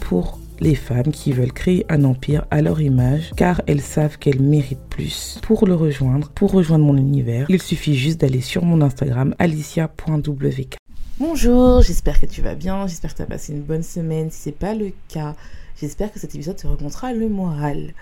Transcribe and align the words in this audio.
Pour 0.00 0.38
les 0.60 0.74
femmes 0.74 1.10
qui 1.12 1.32
veulent 1.32 1.52
créer 1.52 1.84
un 1.88 2.04
empire 2.04 2.46
à 2.50 2.62
leur 2.62 2.80
image 2.80 3.32
car 3.36 3.60
elles 3.66 3.80
savent 3.80 4.16
qu'elles 4.16 4.40
méritent 4.40 4.88
plus. 4.88 5.38
Pour 5.42 5.66
le 5.66 5.74
rejoindre, 5.74 6.30
pour 6.30 6.52
rejoindre 6.52 6.84
mon 6.84 6.96
univers, 6.96 7.46
il 7.48 7.60
suffit 7.60 7.96
juste 7.96 8.20
d'aller 8.20 8.40
sur 8.40 8.64
mon 8.64 8.80
Instagram 8.80 9.34
alicia.wk. 9.38 10.76
Bonjour, 11.18 11.82
j'espère 11.82 12.20
que 12.20 12.26
tu 12.26 12.42
vas 12.42 12.54
bien, 12.54 12.86
j'espère 12.86 13.12
que 13.12 13.16
tu 13.18 13.22
as 13.22 13.26
passé 13.26 13.52
une 13.52 13.62
bonne 13.62 13.82
semaine. 13.82 14.30
Si 14.30 14.42
c'est 14.42 14.52
pas 14.52 14.74
le 14.74 14.92
cas, 15.08 15.34
j'espère 15.80 16.12
que 16.12 16.20
cet 16.20 16.34
épisode 16.34 16.56
te 16.56 16.66
remontera 16.66 17.12
le 17.12 17.28
moral. 17.28 17.92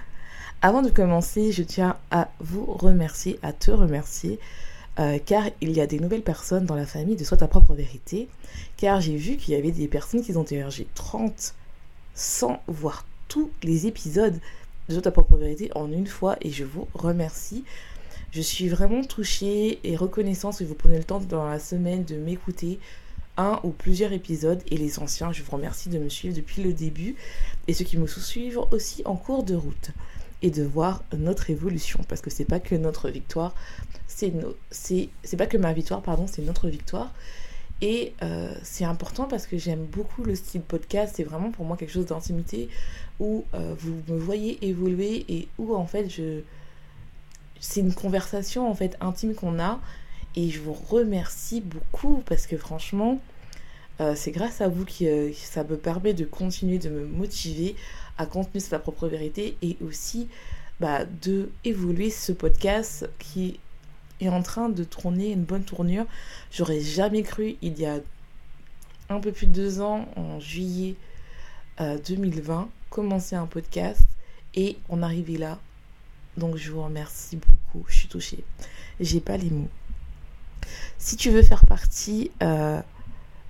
Avant 0.61 0.83
de 0.83 0.91
commencer, 0.91 1.51
je 1.51 1.63
tiens 1.63 1.97
à 2.11 2.29
vous 2.41 2.65
remercier, 2.65 3.39
à 3.43 3.53
te 3.53 3.71
remercier 3.71 4.39
euh, 4.99 5.19
car 5.25 5.45
il 5.61 5.73
y 5.73 5.81
a 5.81 5.87
des 5.87 5.99
nouvelles 5.99 6.23
personnes 6.23 6.67
dans 6.67 6.75
la 6.75 6.87
famille 6.87 7.17
de 7.17 7.25
Sois 7.25 7.39
ta 7.39 7.49
propre 7.49 7.75
vérité, 7.75 8.29
car 8.77 9.01
j'ai 9.01 9.17
vu 9.17 9.37
qu'il 9.37 9.55
y 9.55 9.57
avait 9.57 9.71
des 9.71 9.89
personnes 9.89 10.23
qui 10.23 10.37
ont 10.37 10.45
téléchargé 10.45 10.87
30, 10.95 11.55
100, 12.15 12.63
voire 12.67 13.07
tous 13.29 13.51
les 13.63 13.87
épisodes 13.87 14.39
de 14.89 14.93
Sois 14.93 15.03
ta 15.03 15.11
propre 15.11 15.37
vérité 15.37 15.71
en 15.75 15.91
une 15.91 16.07
fois, 16.07 16.37
et 16.41 16.51
je 16.51 16.65
vous 16.65 16.87
remercie. 16.95 17.65
Je 18.33 18.41
suis 18.41 18.69
vraiment 18.69 19.05
touchée 19.05 19.79
et 19.85 19.95
reconnaissante 19.95 20.55
si 20.55 20.65
vous 20.65 20.75
prenez 20.75 20.97
le 20.97 21.05
temps 21.05 21.21
dans 21.21 21.47
la 21.47 21.59
semaine 21.59 22.05
de 22.05 22.17
m'écouter 22.17 22.79
un 23.37 23.61
ou 23.63 23.71
plusieurs 23.71 24.13
épisodes. 24.13 24.63
Et 24.71 24.79
les 24.79 24.99
anciens, 24.99 25.33
je 25.33 25.43
vous 25.43 25.53
remercie 25.53 25.91
de 25.91 25.99
me 25.99 26.09
suivre 26.09 26.35
depuis 26.35 26.63
le 26.63 26.73
début. 26.73 27.17
Et 27.69 27.75
ceux 27.75 27.85
qui 27.85 27.99
me 27.99 28.07
suivent 28.07 28.61
aussi 28.71 29.03
en 29.05 29.17
cours 29.17 29.43
de 29.43 29.55
route. 29.55 29.91
Et 30.41 30.51
de 30.51 30.63
voir 30.63 31.05
notre 31.17 31.51
évolution. 31.51 32.01
Parce 32.09 32.23
que 32.23 32.31
c'est 32.31 32.47
pas 32.47 32.59
que 32.59 32.75
notre 32.75 33.11
victoire, 33.11 33.55
c'est 34.71 35.37
pas 35.37 35.47
que 35.47 35.57
ma 35.57 35.73
victoire 35.73 36.03
pardon, 36.03 36.27
c'est 36.27 36.43
notre 36.43 36.69
victoire. 36.69 37.13
Et 37.83 38.15
euh, 38.23 38.55
c'est 38.63 38.85
important 38.85 39.27
parce 39.27 39.49
que 39.49 39.59
j'aime 39.59 39.85
beaucoup 39.85 40.23
le 40.23 40.37
style 40.37 40.63
podcast. 40.63 41.15
C'est 41.17 41.25
vraiment 41.25 41.51
pour 41.51 41.65
moi 41.65 41.77
quelque 41.77 41.91
chose 41.93 42.07
d'intimité 42.07 42.69
où 43.19 43.45
euh, 43.55 43.75
vous 43.77 44.01
me 44.07 44.19
voyez 44.19 44.65
évoluer 44.65 45.25
et 45.29 45.49
où 45.59 45.75
en 45.75 45.87
fait 45.87 46.09
je 46.09 46.43
c'est 47.59 47.81
une 47.81 47.95
conversation 47.95 48.69
en 48.69 48.75
fait 48.75 48.97
intime 49.01 49.35
qu'on 49.35 49.61
a 49.61 49.81
et 50.35 50.49
je 50.51 50.61
vous 50.61 50.73
remercie 50.73 51.61
beaucoup 51.61 52.23
parce 52.27 52.47
que 52.47 52.57
franchement 52.57 53.21
euh, 54.01 54.15
c'est 54.17 54.33
grâce 54.33 54.61
à 54.61 54.69
vous 54.69 54.85
que 54.85 55.33
ça 55.33 55.63
me 55.63 55.77
permet 55.77 56.15
de 56.15 56.25
continuer 56.25 56.79
de 56.79 56.89
me 56.89 57.05
motiver 57.05 57.77
à 58.19 58.27
continuer 58.27 58.61
sa 58.61 58.79
propre 58.79 59.07
vérité 59.07 59.57
et 59.63 59.77
aussi 59.85 60.29
bah, 60.81 61.05
de 61.05 61.51
évoluer 61.65 62.11
ce 62.11 62.33
podcast 62.33 63.09
qui 63.19 63.61
est 64.21 64.29
en 64.29 64.43
train 64.43 64.69
de 64.69 64.85
tourner 64.85 65.33
une 65.33 65.45
bonne 65.45 65.65
tournure. 65.65 66.07
J'aurais 66.51 66.81
jamais 66.81 67.23
cru 67.23 67.57
il 67.63 67.79
y 67.79 67.87
a 67.87 68.01
un 69.09 69.21
peu 69.21 69.33
plus 69.33 69.47
de 69.47 69.53
deux 69.53 69.81
ans, 69.81 70.07
en 70.17 70.41
juillet 70.41 70.95
2020, 71.79 72.61
euh, 72.61 72.65
commencer 72.91 73.37
un 73.37 73.47
podcast 73.47 74.03
et 74.55 74.79
on 74.89 75.03
arrivait 75.03 75.39
là. 75.39 75.59
Donc 76.37 76.57
je 76.57 76.71
vous 76.71 76.83
remercie 76.83 77.37
beaucoup. 77.37 77.85
Je 77.89 77.97
suis 77.97 78.09
touchée. 78.09 78.45
J'ai 79.01 79.21
pas 79.21 79.37
les 79.37 79.51
mots. 79.51 79.69
Si 80.99 81.17
tu 81.17 81.31
veux 81.31 81.43
faire 81.43 81.67
partie 81.67 82.31
euh, 82.43 82.81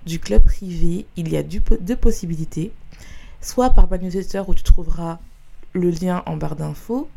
du 0.05 0.19
club 0.19 0.43
privé, 0.43 1.05
il 1.15 1.31
y 1.31 1.37
a 1.37 1.43
deux 1.43 1.95
possibilités 1.95 2.71
soit 3.43 3.71
par 3.71 3.89
ma 3.89 3.97
newsletter 3.97 4.43
où 4.47 4.55
tu 4.55 4.63
trouveras 4.63 5.19
le 5.73 5.89
lien 5.89 6.23
en 6.25 6.37
barre 6.37 6.55
d'infos, 6.55 7.09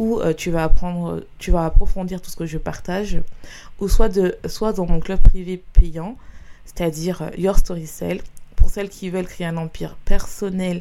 où 0.00 0.18
euh, 0.18 0.32
tu 0.32 0.50
vas 0.50 0.64
apprendre, 0.64 1.22
tu 1.38 1.50
vas 1.50 1.66
approfondir 1.66 2.22
tout 2.22 2.30
ce 2.30 2.36
que 2.36 2.46
je 2.46 2.56
partage, 2.56 3.20
ou 3.80 3.86
soit, 3.86 4.08
de, 4.08 4.34
soit 4.46 4.72
dans 4.72 4.86
mon 4.86 4.98
club 4.98 5.20
privé 5.20 5.62
payant, 5.74 6.16
c'est-à-dire 6.64 7.20
euh, 7.20 7.30
Your 7.36 7.58
Story 7.58 7.86
Cell, 7.86 8.22
pour 8.56 8.70
celles 8.70 8.88
qui 8.88 9.10
veulent 9.10 9.26
créer 9.26 9.46
un 9.46 9.58
empire 9.58 9.96
personnel 10.06 10.80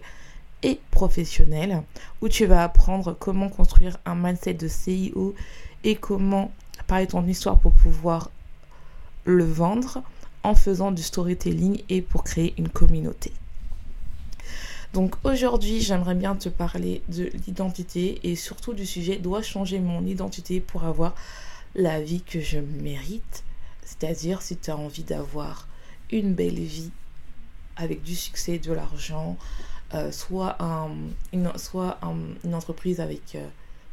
et 0.64 0.80
professionnel, 0.90 1.84
où 2.22 2.30
tu 2.30 2.46
vas 2.46 2.64
apprendre 2.64 3.14
comment 3.20 3.50
construire 3.50 3.98
un 4.06 4.16
mindset 4.16 4.54
de 4.54 4.70
CIO 4.70 5.36
et 5.84 5.96
comment 5.96 6.54
parler 6.88 7.08
ton 7.08 7.28
histoire 7.28 7.60
pour 7.60 7.74
pouvoir 7.74 8.32
le 9.26 9.44
vendre 9.44 10.02
en 10.44 10.56
faisant 10.56 10.92
du 10.94 11.04
storytelling 11.04 11.82
et 11.90 12.02
pour 12.02 12.24
créer 12.24 12.54
une 12.58 12.70
communauté. 12.70 13.34
Donc 14.94 15.16
aujourd'hui, 15.24 15.82
j'aimerais 15.82 16.16
bien 16.16 16.36
te 16.36 16.50
parler 16.50 17.04
de 17.10 17.26
l'identité 17.46 18.20
et 18.24 18.36
surtout 18.36 18.74
du 18.74 18.88
sujet 18.88 19.18
dois 19.18 19.44
changer 19.44 19.80
mon 19.80 20.04
identité 20.06 20.60
pour 20.60 20.84
avoir 20.84 21.14
la 21.76 22.02
vie 22.02 22.22
que 22.22 22.40
je 22.40 22.58
mérite? 22.60 23.44
C'est-à-dire 23.84 24.42
si 24.42 24.58
tu 24.58 24.72
as 24.72 24.78
envie 24.78 25.04
d'avoir 25.04 25.68
une 26.12 26.34
belle 26.34 26.60
vie 26.60 26.90
avec 27.76 28.02
du 28.02 28.16
succès, 28.16 28.58
de 28.58 28.74
l'argent, 28.74 29.38
euh, 29.94 30.12
soit, 30.12 30.58
une, 31.34 31.52
soit 31.58 32.00
une 32.44 32.54
entreprise 32.54 33.00
avec 33.00 33.36
euh, 33.36 33.48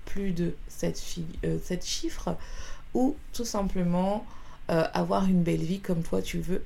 plus 0.05 0.33
de 0.33 0.55
7, 0.69 1.19
euh, 1.45 1.59
chiffres, 1.83 2.37
ou 2.95 3.17
tout 3.33 3.45
simplement 3.45 4.25
avoir 4.69 5.27
une 5.27 5.45
belle 5.45 5.63
vie 5.63 5.79
comme 5.79 6.03
toi 6.03 6.21
tu 6.21 6.41
veux. 6.41 6.65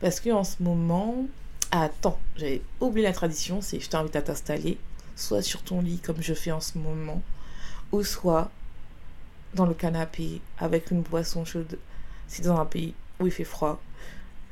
Parce 0.00 0.20
qu'en 0.20 0.44
ce 0.44 0.62
moment, 0.62 1.26
Attends, 1.70 2.18
j'avais 2.36 2.62
oublié 2.80 3.06
la 3.06 3.12
tradition, 3.12 3.60
c'est 3.60 3.78
je 3.78 3.90
t'invite 3.90 4.16
à 4.16 4.22
t'installer, 4.22 4.78
soit 5.16 5.42
sur 5.42 5.62
ton 5.62 5.82
lit 5.82 5.98
comme 5.98 6.22
je 6.22 6.32
fais 6.32 6.50
en 6.50 6.62
ce 6.62 6.78
moment, 6.78 7.20
ou 7.92 8.02
soit 8.02 8.50
dans 9.52 9.66
le 9.66 9.74
canapé 9.74 10.40
avec 10.58 10.90
une 10.90 11.02
boisson 11.02 11.44
chaude. 11.44 11.78
Si 12.26 12.40
dans 12.40 12.58
un 12.58 12.64
pays 12.64 12.94
où 13.20 13.26
il 13.26 13.32
fait 13.32 13.44
froid, 13.44 13.82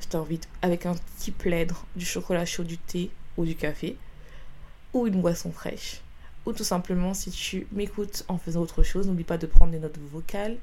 je 0.02 0.08
t'invite 0.08 0.46
avec 0.60 0.84
un 0.84 0.94
petit 0.94 1.30
plaid, 1.30 1.72
du 1.94 2.04
chocolat 2.04 2.44
chaud, 2.44 2.64
du 2.64 2.76
thé 2.76 3.10
ou 3.38 3.46
du 3.46 3.56
café, 3.56 3.96
ou 4.92 5.06
une 5.06 5.22
boisson 5.22 5.52
fraîche. 5.52 6.02
Ou 6.44 6.52
tout 6.52 6.64
simplement, 6.64 7.14
si 7.14 7.30
tu 7.30 7.66
m'écoutes 7.72 8.24
en 8.28 8.36
faisant 8.36 8.60
autre 8.60 8.82
chose, 8.82 9.06
n'oublie 9.06 9.24
pas 9.24 9.38
de 9.38 9.46
prendre 9.46 9.72
des 9.72 9.78
notes 9.78 9.98
vocales 10.12 10.58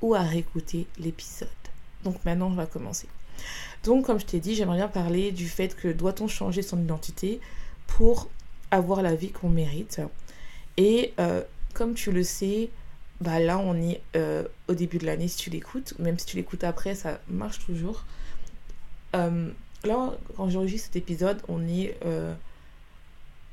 ou 0.00 0.14
à 0.14 0.22
réécouter 0.22 0.86
l'épisode. 0.98 1.48
Donc 2.04 2.24
maintenant, 2.24 2.46
on 2.46 2.54
va 2.54 2.66
commencer. 2.66 3.08
Donc, 3.84 4.06
comme 4.06 4.18
je 4.18 4.26
t'ai 4.26 4.40
dit, 4.40 4.54
j'aimerais 4.54 4.78
bien 4.78 4.88
parler 4.88 5.30
du 5.30 5.48
fait 5.48 5.76
que 5.76 5.88
doit-on 5.88 6.26
changer 6.26 6.62
son 6.62 6.80
identité 6.80 7.40
pour 7.86 8.30
avoir 8.70 9.02
la 9.02 9.14
vie 9.14 9.30
qu'on 9.30 9.50
mérite? 9.50 10.00
Et 10.76 11.12
euh, 11.20 11.42
comme 11.74 11.94
tu 11.94 12.10
le 12.10 12.22
sais, 12.22 12.70
bah 13.20 13.38
là, 13.38 13.58
on 13.58 13.80
est 13.80 14.00
euh, 14.16 14.44
au 14.68 14.74
début 14.74 14.98
de 14.98 15.06
l'année 15.06 15.28
si 15.28 15.36
tu 15.36 15.50
l'écoutes. 15.50 15.94
Même 15.98 16.18
si 16.18 16.26
tu 16.26 16.36
l'écoutes 16.36 16.64
après, 16.64 16.94
ça 16.94 17.20
marche 17.28 17.58
toujours. 17.64 18.04
Euh, 19.14 19.50
là, 19.84 20.14
quand 20.36 20.48
j'enregistre 20.48 20.86
cet 20.86 20.96
épisode, 20.96 21.40
on 21.48 21.68
est, 21.68 21.96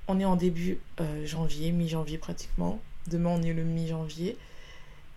on 0.07 0.19
est 0.19 0.25
en 0.25 0.35
début 0.35 0.79
janvier, 1.25 1.71
mi-janvier 1.71 2.17
pratiquement. 2.17 2.79
Demain, 3.07 3.31
on 3.31 3.43
est 3.43 3.53
le 3.53 3.63
mi-janvier. 3.63 4.37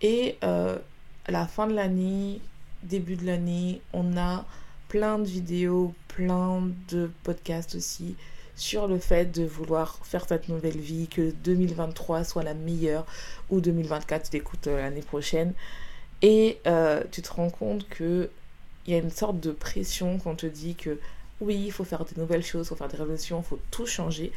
Et 0.01 0.37
à 0.41 1.31
la 1.31 1.47
fin 1.47 1.67
de 1.67 1.73
l'année, 1.73 2.41
début 2.83 3.15
de 3.15 3.25
l'année, 3.25 3.81
on 3.93 4.17
a 4.17 4.45
plein 4.87 5.19
de 5.19 5.25
vidéos, 5.25 5.93
plein 6.07 6.69
de 6.89 7.09
podcasts 7.23 7.75
aussi 7.75 8.15
sur 8.55 8.87
le 8.87 8.99
fait 8.99 9.25
de 9.25 9.43
vouloir 9.43 9.99
faire 10.03 10.25
cette 10.27 10.47
nouvelle 10.47 10.77
vie, 10.77 11.07
que 11.07 11.31
2023 11.43 12.23
soit 12.23 12.43
la 12.43 12.53
meilleure 12.53 13.05
ou 13.49 13.59
2024, 13.59 14.23
tu 14.23 14.29
t'écoutes 14.29 14.67
euh, 14.67 14.81
l'année 14.81 15.01
prochaine. 15.01 15.53
Et 16.21 16.59
euh, 16.65 17.03
tu 17.11 17.21
te 17.21 17.31
rends 17.33 17.49
compte 17.49 17.87
que 17.89 18.29
il 18.87 18.93
y 18.93 18.95
a 18.95 18.99
une 18.99 19.11
sorte 19.11 19.39
de 19.39 19.51
pression 19.51 20.19
qu'on 20.19 20.35
te 20.35 20.45
dit 20.45 20.75
que 20.75 20.99
oui, 21.41 21.63
il 21.65 21.71
faut 21.71 21.83
faire 21.83 22.05
des 22.05 22.19
nouvelles 22.19 22.43
choses, 22.43 22.67
il 22.67 22.69
faut 22.69 22.75
faire 22.75 22.87
des 22.87 22.97
révolutions, 22.97 23.41
il 23.41 23.43
faut 23.43 23.59
tout 23.71 23.85
changer. 23.85 24.31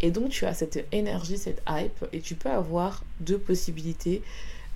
Et 0.00 0.10
donc 0.10 0.30
tu 0.30 0.44
as 0.44 0.54
cette 0.54 0.86
énergie, 0.92 1.38
cette 1.38 1.62
hype, 1.68 2.04
et 2.12 2.20
tu 2.20 2.34
peux 2.34 2.50
avoir 2.50 3.02
deux 3.20 3.38
possibilités 3.38 4.22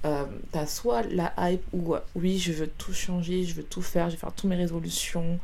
euh, 0.05 0.25
t'as 0.53 0.67
soit 0.67 1.03
la 1.03 1.33
hype 1.39 1.63
où 1.73 1.97
oui 2.15 2.39
je 2.39 2.53
veux 2.53 2.69
tout 2.69 2.93
changer, 2.93 3.45
je 3.45 3.55
veux 3.55 3.65
tout 3.65 3.83
faire, 3.83 4.11
je 4.11 4.15
vais 4.15 4.21
faire 4.21 4.33
toutes 4.33 4.49
mes 4.49 4.57
résolutions, 4.57 5.41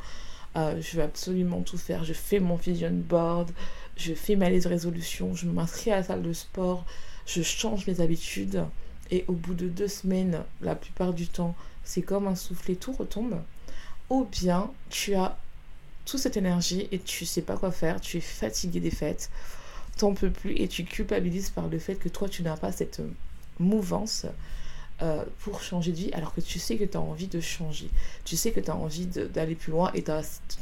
euh, 0.55 0.79
je 0.81 0.97
veux 0.97 1.03
absolument 1.03 1.61
tout 1.61 1.77
faire. 1.77 2.03
Je 2.03 2.13
fais 2.13 2.39
mon 2.39 2.55
vision 2.55 2.91
board, 2.91 3.51
je 3.97 4.13
fais 4.13 4.35
ma 4.35 4.49
liste 4.49 4.65
de 4.65 4.69
résolution, 4.69 5.35
je 5.35 5.47
m'inscris 5.47 5.91
à 5.91 5.97
la 5.97 6.03
salle 6.03 6.21
de 6.21 6.33
sport, 6.33 6.85
je 7.25 7.41
change 7.41 7.85
mes 7.87 7.99
habitudes. 8.01 8.63
Et 9.11 9.25
au 9.27 9.33
bout 9.33 9.53
de 9.53 9.67
deux 9.67 9.87
semaines, 9.87 10.43
la 10.61 10.75
plupart 10.75 11.13
du 11.13 11.27
temps, 11.27 11.55
c'est 11.83 12.01
comme 12.01 12.27
un 12.27 12.35
soufflet, 12.35 12.75
tout 12.75 12.93
retombe. 12.93 13.41
Ou 14.09 14.25
bien 14.25 14.71
tu 14.89 15.15
as 15.15 15.37
toute 16.05 16.19
cette 16.19 16.37
énergie 16.37 16.87
et 16.91 16.99
tu 16.99 17.25
sais 17.25 17.41
pas 17.41 17.57
quoi 17.57 17.71
faire, 17.71 17.99
tu 17.99 18.17
es 18.17 18.21
fatigué 18.21 18.79
des 18.79 18.91
fêtes, 18.91 19.29
t'en 19.97 20.13
peux 20.13 20.29
plus 20.29 20.53
et 20.55 20.67
tu 20.67 20.85
culpabilises 20.85 21.49
par 21.49 21.67
le 21.67 21.79
fait 21.79 21.95
que 21.95 22.09
toi 22.09 22.29
tu 22.29 22.43
n'as 22.43 22.57
pas 22.57 22.71
cette 22.71 23.01
mouvance 23.59 24.25
euh, 25.01 25.25
pour 25.39 25.61
changer 25.61 25.91
de 25.91 25.97
vie 25.97 26.09
alors 26.13 26.33
que 26.33 26.39
tu 26.39 26.57
sais 26.57 26.77
que 26.77 26.85
tu 26.85 26.95
as 26.95 27.01
envie 27.01 27.27
de 27.27 27.41
changer. 27.41 27.89
Tu 28.23 28.37
sais 28.37 28.51
que 28.51 28.61
tu 28.61 28.71
as 28.71 28.75
envie 28.75 29.07
d'aller 29.07 29.55
plus 29.55 29.71
loin 29.71 29.91
et 29.93 30.03
tu 30.03 30.11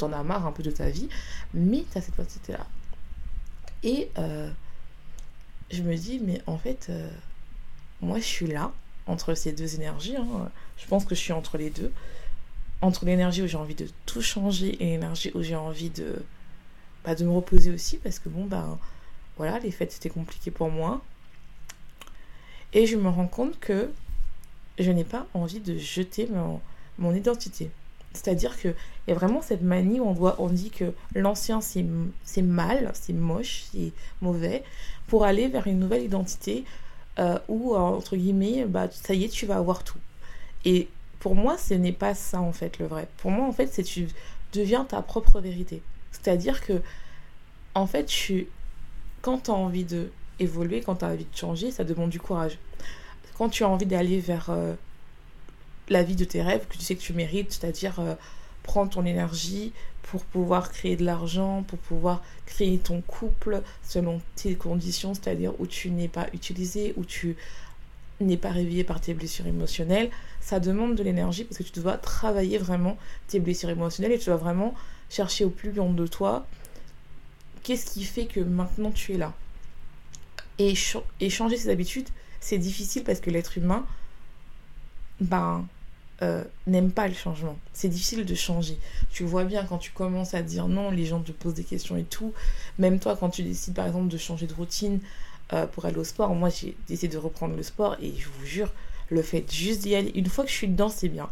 en 0.04 0.12
as 0.12 0.24
marre 0.24 0.48
un 0.48 0.52
peu 0.52 0.64
de 0.64 0.72
ta 0.72 0.90
vie, 0.90 1.08
mais 1.54 1.86
tu 1.92 1.98
as 1.98 2.02
cette 2.02 2.16
possibilité 2.16 2.54
là. 2.54 2.66
Et 3.84 4.10
euh, 4.18 4.50
je 5.70 5.84
me 5.84 5.96
dis, 5.96 6.20
mais 6.20 6.42
en 6.48 6.58
fait, 6.58 6.88
euh, 6.90 7.10
moi 8.02 8.18
je 8.18 8.24
suis 8.24 8.48
là 8.48 8.72
entre 9.06 9.36
ces 9.36 9.52
deux 9.52 9.76
énergies. 9.76 10.16
Hein. 10.16 10.50
Je 10.78 10.88
pense 10.88 11.06
que 11.06 11.14
je 11.14 11.20
suis 11.20 11.34
entre 11.34 11.58
les 11.58 11.70
deux. 11.70 11.92
Entre 12.82 13.06
l'énergie 13.06 13.44
où 13.44 13.48
j'ai 13.48 13.58
envie 13.58 13.76
de 13.76 13.88
tout 14.06 14.22
changer 14.22 14.82
et 14.82 14.86
l'énergie 14.86 15.32
où 15.36 15.44
j'ai 15.44 15.56
envie 15.56 15.90
de, 15.90 16.24
bah, 17.06 17.14
de 17.14 17.24
me 17.24 17.32
reposer 17.32 17.72
aussi 17.72 17.98
parce 17.98 18.18
que 18.18 18.30
bon, 18.30 18.46
ben 18.46 18.80
voilà, 19.38 19.60
les 19.60 19.72
fêtes 19.72 19.92
c'était 19.92 20.10
compliqué 20.10 20.50
pour 20.50 20.70
moi. 20.70 21.02
Et 22.74 22.86
je 22.86 22.98
me 22.98 23.10
rends 23.10 23.28
compte 23.28 23.60
que 23.60 23.90
je 24.80 24.92
n'ai 24.92 25.04
pas 25.04 25.28
envie 25.34 25.60
de 25.60 25.78
jeter 25.78 26.28
mon, 26.98 27.14
identité. 27.14 27.70
C'est-à-dire 28.14 28.60
qu'il 28.60 28.76
y 29.08 29.12
a 29.12 29.16
vraiment 29.16 29.42
cette 29.42 29.62
manie 29.62 30.00
où 30.00 30.08
on, 30.08 30.34
on 30.38 30.50
dit 30.50 30.70
que 30.70 30.94
l'ancien 31.16 31.62
c'est 31.62 31.84
mal, 32.42 32.92
c'est 32.94 33.14
moche, 33.14 33.66
c'est 33.72 33.92
mauvais, 34.22 34.64
pour 35.08 35.26
aller 35.26 35.48
vers 35.48 35.68
une 35.68 35.80
nouvelle 35.80 36.04
identité 36.04 36.64
euh, 37.20 37.38
où, 37.48 37.76
entre 37.76 38.16
guillemets, 38.16 38.66
bah, 38.66 38.88
ça 38.92 39.14
y 39.14 39.26
est, 39.26 39.30
tu 39.30 39.46
vas 39.46 39.58
avoir 39.58 39.84
tout. 39.84 40.00
Et 40.66 40.88
pour 41.20 41.36
moi, 41.36 41.58
ce 41.58 41.74
n'est 41.74 41.92
pas 41.94 42.16
ça 42.16 42.42
en 42.42 42.52
fait 42.52 42.80
le 42.80 42.88
vrai. 42.88 43.08
Pour 43.18 43.32
moi, 43.32 43.46
en 43.48 43.52
fait, 43.52 43.68
c'est 43.68 43.84
tu 43.84 44.08
deviens 44.54 44.86
ta 44.86 45.02
propre 45.02 45.40
vérité. 45.40 45.82
C'est-à-dire 46.12 46.62
que, 46.62 46.82
en 47.76 47.86
fait, 47.88 48.06
tu, 48.06 48.48
quand 49.22 49.44
tu 49.44 49.52
as 49.52 49.54
envie 49.54 49.84
de 49.84 50.12
évoluer, 50.40 50.82
quand 50.82 50.98
tu 50.98 51.06
as 51.06 51.10
envie 51.10 51.26
de 51.26 51.38
changer, 51.38 51.72
ça 51.72 51.84
demande 51.84 52.10
du 52.10 52.20
courage. 52.20 52.58
Quand 53.38 53.50
tu 53.50 53.64
as 53.64 53.70
envie 53.70 53.86
d'aller 53.86 54.20
vers 54.20 54.50
euh, 54.50 54.74
la 55.90 56.04
vie 56.04 56.16
de 56.16 56.26
tes 56.26 56.42
rêves, 56.42 56.66
que 56.68 56.78
tu 56.78 56.84
sais 56.84 56.96
que 56.96 57.02
tu 57.02 57.14
mérites, 57.14 57.52
c'est-à-dire 57.52 58.00
euh, 58.00 58.16
prendre 58.64 58.92
ton 58.92 59.06
énergie 59.06 59.72
pour 60.04 60.24
pouvoir 60.26 60.72
créer 60.72 60.96
de 60.96 61.04
l'argent, 61.06 61.64
pour 61.64 61.80
pouvoir 61.80 62.22
créer 62.46 62.78
ton 62.78 63.02
couple 63.02 63.62
selon 63.84 64.22
tes 64.36 64.56
conditions, 64.56 65.14
c'est-à-dire 65.14 65.54
où 65.60 65.66
tu 65.66 65.90
n'es 65.90 66.08
pas 66.08 66.28
utilisé, 66.34 66.94
où 66.98 67.06
tu 67.06 67.36
n'es 68.20 68.38
pas 68.38 68.52
réveillé 68.52 68.84
par 68.84 69.02
tes 69.02 69.14
blessures 69.14 69.48
émotionnelles, 69.48 70.10
ça 70.40 70.60
demande 70.60 70.96
de 70.96 71.04
l'énergie 71.04 71.44
parce 71.44 71.58
que 71.58 71.64
tu 71.64 71.80
dois 71.80 71.98
travailler 71.98 72.58
vraiment 72.58 72.98
tes 73.28 73.40
blessures 73.40 73.70
émotionnelles 73.70 74.12
et 74.12 74.20
tu 74.20 74.26
dois 74.26 74.38
vraiment 74.38 74.76
chercher 75.10 75.46
au 75.46 75.50
plus 75.50 75.72
long 75.72 75.92
de 75.92 76.06
toi 76.06 76.46
qu'est-ce 77.64 77.92
qui 77.92 78.04
fait 78.04 78.26
que 78.26 78.42
maintenant 78.42 78.92
tu 78.92 79.14
es 79.14 79.18
là? 79.18 79.34
Et, 80.60 80.76
changer 80.76 81.58
ses 81.58 81.70
habitudes, 81.70 82.08
c'est 82.40 82.58
difficile 82.58 83.04
parce 83.04 83.20
que 83.20 83.30
l'être 83.30 83.58
humain, 83.58 83.86
ben, 85.20 85.66
euh, 86.22 86.44
n'aime 86.68 86.92
pas 86.92 87.08
le 87.08 87.14
changement. 87.14 87.58
C'est 87.74 87.90
difficile 87.90 88.26
de 88.26 88.36
changer. 88.36 88.78
Tu 89.12 89.24
vois 89.24 89.46
bien 89.46 89.66
quand 89.66 89.78
tu 89.78 89.92
commences 89.92 90.34
à 90.34 90.42
dire 90.42 90.68
non, 90.68 90.92
les 90.92 91.06
gens 91.06 91.22
te 91.22 91.32
posent 91.32 91.56
des 91.56 91.64
questions 91.64 91.98
et 91.98 92.04
tout. 92.04 92.34
Même 92.78 93.00
toi, 93.00 93.16
quand 93.16 93.30
tu 93.30 93.44
décides 93.44 93.74
par 93.74 93.88
exemple 93.88 94.10
de 94.10 94.18
changer 94.18 94.48
de 94.48 94.54
routine 94.54 95.00
euh, 95.54 95.66
pour 95.66 95.86
aller 95.86 95.98
au 95.98 96.04
sport, 96.04 96.34
moi 96.36 96.50
j'ai 96.50 96.76
décidé 96.88 97.14
de 97.14 97.18
reprendre 97.18 97.56
le 97.56 97.64
sport 97.64 97.96
et 98.02 98.14
je 98.18 98.28
vous 98.28 98.46
jure, 98.46 98.72
le 99.10 99.22
fait 99.22 99.52
juste 99.52 99.82
d'y 99.82 99.96
aller, 99.96 100.12
une 100.16 100.28
fois 100.28 100.44
que 100.46 100.52
je 100.52 100.56
suis 100.56 100.68
dedans, 100.68 100.90
c'est 100.90 101.10
bien. 101.10 101.30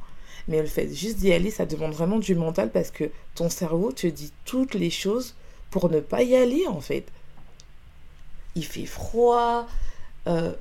Mais 0.48 0.60
le 0.60 0.68
fait 0.68 0.94
juste 0.94 1.18
d'y 1.18 1.32
aller, 1.32 1.52
ça 1.52 1.66
demande 1.66 1.94
vraiment 1.94 2.18
du 2.18 2.36
mental 2.36 2.72
parce 2.72 2.92
que 2.92 3.12
ton 3.36 3.50
cerveau 3.50 3.92
te 3.92 4.08
dit 4.08 4.34
toutes 4.46 4.74
les 4.74 4.90
choses 4.90 5.36
pour 5.70 5.90
ne 5.90 6.00
pas 6.00 6.24
y 6.24 6.36
aller 6.36 6.68
en 6.68 6.82
fait. 6.82 7.06
Il 8.56 8.66
fait 8.66 8.86
froid, 8.86 9.68
euh, 10.28 10.54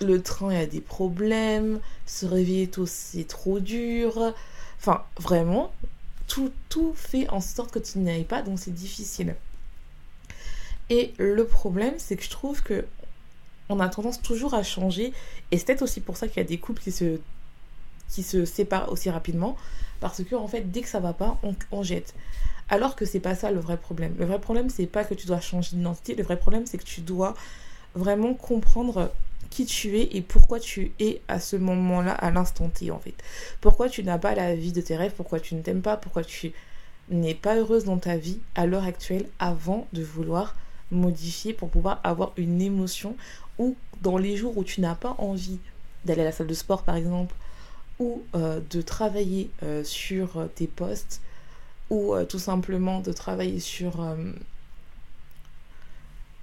le 0.00 0.18
train 0.22 0.52
il 0.52 0.58
y 0.58 0.62
a 0.62 0.66
des 0.66 0.80
problèmes, 0.80 1.80
se 2.06 2.26
réveiller 2.26 2.68
tôt 2.68 2.86
c'est 2.86 3.26
trop 3.26 3.58
dur. 3.60 4.32
Enfin, 4.78 5.02
vraiment, 5.18 5.72
tout, 6.28 6.52
tout 6.68 6.92
fait 6.94 7.28
en 7.30 7.40
sorte 7.40 7.72
que 7.72 7.78
tu 7.78 7.98
n'y 7.98 8.10
ailles 8.10 8.24
pas, 8.24 8.42
donc 8.42 8.58
c'est 8.58 8.74
difficile. 8.74 9.34
Et 10.88 11.14
le 11.18 11.44
problème, 11.44 11.94
c'est 11.98 12.16
que 12.16 12.22
je 12.22 12.30
trouve 12.30 12.62
que 12.62 12.86
on 13.68 13.80
a 13.80 13.88
tendance 13.88 14.22
toujours 14.22 14.54
à 14.54 14.62
changer, 14.62 15.12
et 15.50 15.58
c'est 15.58 15.66
peut-être 15.66 15.82
aussi 15.82 16.00
pour 16.00 16.16
ça 16.16 16.28
qu'il 16.28 16.36
y 16.36 16.40
a 16.40 16.48
des 16.48 16.58
couples 16.58 16.80
qui 16.80 16.92
se, 16.92 17.18
qui 18.08 18.22
se 18.22 18.44
séparent 18.44 18.92
aussi 18.92 19.10
rapidement, 19.10 19.56
parce 19.98 20.22
que 20.22 20.36
en 20.36 20.46
fait, 20.46 20.70
dès 20.70 20.82
que 20.82 20.88
ça 20.88 21.00
va 21.00 21.12
pas, 21.12 21.38
on, 21.42 21.56
on 21.72 21.82
jette. 21.82 22.14
Alors 22.68 22.96
que 22.96 23.04
c'est 23.04 23.20
pas 23.20 23.34
ça 23.34 23.50
le 23.50 23.60
vrai 23.60 23.76
problème. 23.76 24.14
Le 24.18 24.24
vrai 24.24 24.40
problème, 24.40 24.70
c'est 24.70 24.86
pas 24.86 25.04
que 25.04 25.14
tu 25.14 25.26
dois 25.26 25.40
changer 25.40 25.76
d'identité, 25.76 26.14
le 26.14 26.24
vrai 26.24 26.36
problème, 26.36 26.66
c'est 26.66 26.78
que 26.78 26.84
tu 26.84 27.00
dois 27.00 27.34
vraiment 27.94 28.34
comprendre 28.34 29.10
qui 29.50 29.64
tu 29.64 29.98
es 29.98 30.16
et 30.16 30.22
pourquoi 30.22 30.60
tu 30.60 30.92
es 30.98 31.20
à 31.28 31.40
ce 31.40 31.56
moment-là, 31.56 32.12
à 32.12 32.30
l'instant 32.30 32.68
T 32.68 32.90
en 32.90 32.98
fait. 32.98 33.14
Pourquoi 33.60 33.88
tu 33.88 34.02
n'as 34.02 34.18
pas 34.18 34.34
la 34.34 34.54
vie 34.54 34.72
de 34.72 34.80
tes 34.80 34.96
rêves, 34.96 35.12
pourquoi 35.16 35.40
tu 35.40 35.54
ne 35.54 35.62
t'aimes 35.62 35.82
pas, 35.82 35.96
pourquoi 35.96 36.24
tu 36.24 36.52
n'es 37.08 37.34
pas 37.34 37.56
heureuse 37.56 37.84
dans 37.84 37.98
ta 37.98 38.16
vie 38.16 38.38
à 38.54 38.66
l'heure 38.66 38.84
actuelle 38.84 39.26
avant 39.38 39.86
de 39.92 40.02
vouloir 40.02 40.56
modifier 40.90 41.52
pour 41.52 41.68
pouvoir 41.68 42.00
avoir 42.04 42.32
une 42.36 42.60
émotion 42.60 43.16
ou 43.58 43.76
dans 44.02 44.18
les 44.18 44.36
jours 44.36 44.56
où 44.58 44.64
tu 44.64 44.80
n'as 44.80 44.94
pas 44.94 45.14
envie 45.18 45.58
d'aller 46.04 46.22
à 46.22 46.24
la 46.24 46.32
salle 46.32 46.46
de 46.46 46.54
sport 46.54 46.82
par 46.82 46.96
exemple 46.96 47.34
ou 47.98 48.22
euh, 48.34 48.60
de 48.70 48.82
travailler 48.82 49.50
euh, 49.62 49.82
sur 49.84 50.38
euh, 50.38 50.46
tes 50.54 50.66
postes 50.66 51.20
ou 51.90 52.14
tout 52.28 52.38
simplement 52.38 53.00
de 53.00 53.12
travailler 53.12 53.60
sur 53.60 54.04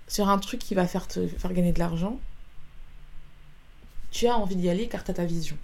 sur 0.07 0.29
un 0.29 0.37
truc 0.37 0.59
qui 0.59 0.75
va 0.75 0.87
faire 0.87 1.07
te 1.07 1.27
faire 1.27 1.53
gagner 1.53 1.73
de 1.73 1.79
l'argent 1.79 2.19
tu 4.13 4.27
as 4.27 4.37
envie 4.37 4.55
d'y 4.55 4.69
aller 4.69 4.87
car 4.87 5.03
tu 5.03 5.11
as 5.11 5.15
ta 5.15 5.25
vision. 5.25 5.57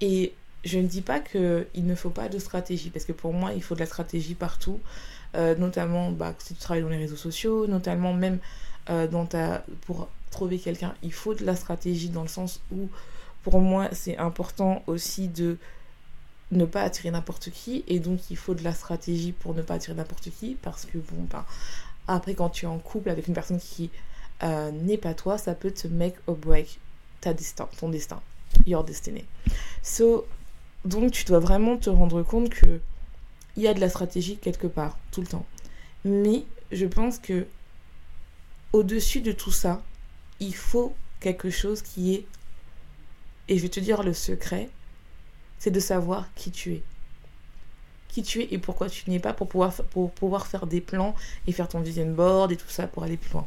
Et 0.00 0.32
je 0.64 0.78
ne 0.78 0.86
dis 0.86 1.02
pas 1.02 1.18
qu'il 1.18 1.66
ne 1.74 1.94
faut 1.94 2.10
pas 2.10 2.28
de 2.28 2.38
stratégie, 2.38 2.90
parce 2.90 3.04
que 3.04 3.12
pour 3.12 3.34
moi, 3.34 3.52
il 3.52 3.62
faut 3.62 3.74
de 3.74 3.80
la 3.80 3.86
stratégie 3.86 4.34
partout, 4.34 4.80
euh, 5.34 5.56
notamment 5.56 6.12
bah, 6.12 6.32
si 6.38 6.54
tu 6.54 6.60
travailles 6.60 6.84
dans 6.84 6.88
les 6.88 6.96
réseaux 6.96 7.16
sociaux, 7.16 7.66
notamment 7.66 8.14
même 8.14 8.38
euh, 8.88 9.08
dans 9.08 9.26
ta, 9.26 9.64
pour 9.82 10.08
trouver 10.30 10.58
quelqu'un, 10.58 10.94
il 11.02 11.12
faut 11.12 11.34
de 11.34 11.44
la 11.44 11.56
stratégie 11.56 12.08
dans 12.08 12.22
le 12.22 12.28
sens 12.28 12.60
où, 12.72 12.88
pour 13.42 13.60
moi, 13.60 13.88
c'est 13.92 14.16
important 14.16 14.84
aussi 14.86 15.26
de 15.26 15.58
ne 16.50 16.64
pas 16.64 16.82
attirer 16.82 17.10
n'importe 17.10 17.50
qui, 17.50 17.84
et 17.88 17.98
donc 17.98 18.30
il 18.30 18.36
faut 18.36 18.54
de 18.54 18.64
la 18.64 18.72
stratégie 18.72 19.32
pour 19.32 19.54
ne 19.54 19.62
pas 19.62 19.74
attirer 19.74 19.94
n'importe 19.94 20.30
qui, 20.30 20.56
parce 20.62 20.86
que 20.86 20.98
bon, 20.98 21.24
ben, 21.30 21.44
après, 22.06 22.34
quand 22.34 22.48
tu 22.48 22.64
es 22.64 22.68
en 22.68 22.78
couple 22.78 23.10
avec 23.10 23.28
une 23.28 23.34
personne 23.34 23.60
qui 23.60 23.90
euh, 24.42 24.70
n'est 24.70 24.96
pas 24.96 25.14
toi, 25.14 25.36
ça 25.36 25.54
peut 25.54 25.70
te 25.70 25.86
make 25.88 26.14
or 26.26 26.36
break 26.36 26.78
ta 27.20 27.34
destin, 27.34 27.68
ton 27.78 27.90
destin, 27.90 28.20
your 28.66 28.84
destiny. 28.84 29.24
So, 29.82 30.26
donc 30.84 31.12
tu 31.12 31.24
dois 31.24 31.38
vraiment 31.40 31.76
te 31.76 31.90
rendre 31.90 32.22
compte 32.22 32.48
que 32.50 32.80
il 33.56 33.62
y 33.62 33.68
a 33.68 33.74
de 33.74 33.80
la 33.80 33.88
stratégie 33.88 34.36
quelque 34.36 34.68
part, 34.68 34.96
tout 35.10 35.20
le 35.20 35.26
temps. 35.26 35.44
Mais 36.04 36.44
je 36.70 36.86
pense 36.86 37.18
que 37.18 37.46
au-dessus 38.72 39.20
de 39.20 39.32
tout 39.32 39.50
ça, 39.50 39.82
il 40.40 40.54
faut 40.54 40.94
quelque 41.20 41.50
chose 41.50 41.82
qui 41.82 42.14
est, 42.14 42.26
et 43.48 43.56
je 43.56 43.62
vais 43.62 43.68
te 43.68 43.80
dire 43.80 44.02
le 44.02 44.14
secret, 44.14 44.70
c'est 45.58 45.70
de 45.70 45.80
savoir 45.80 46.28
qui 46.34 46.50
tu 46.50 46.74
es. 46.74 46.82
Qui 48.08 48.22
tu 48.22 48.42
es 48.42 48.48
et 48.50 48.58
pourquoi 48.58 48.88
tu 48.88 49.08
n'y 49.10 49.16
es 49.16 49.20
pas 49.20 49.32
pour 49.32 49.48
pouvoir, 49.48 49.72
pour 49.90 50.10
pouvoir 50.12 50.46
faire 50.46 50.66
des 50.66 50.80
plans 50.80 51.14
et 51.46 51.52
faire 51.52 51.68
ton 51.68 51.80
vision 51.80 52.10
board 52.10 52.52
et 52.52 52.56
tout 52.56 52.68
ça 52.68 52.86
pour 52.86 53.02
aller 53.02 53.16
plus 53.16 53.32
loin. 53.32 53.46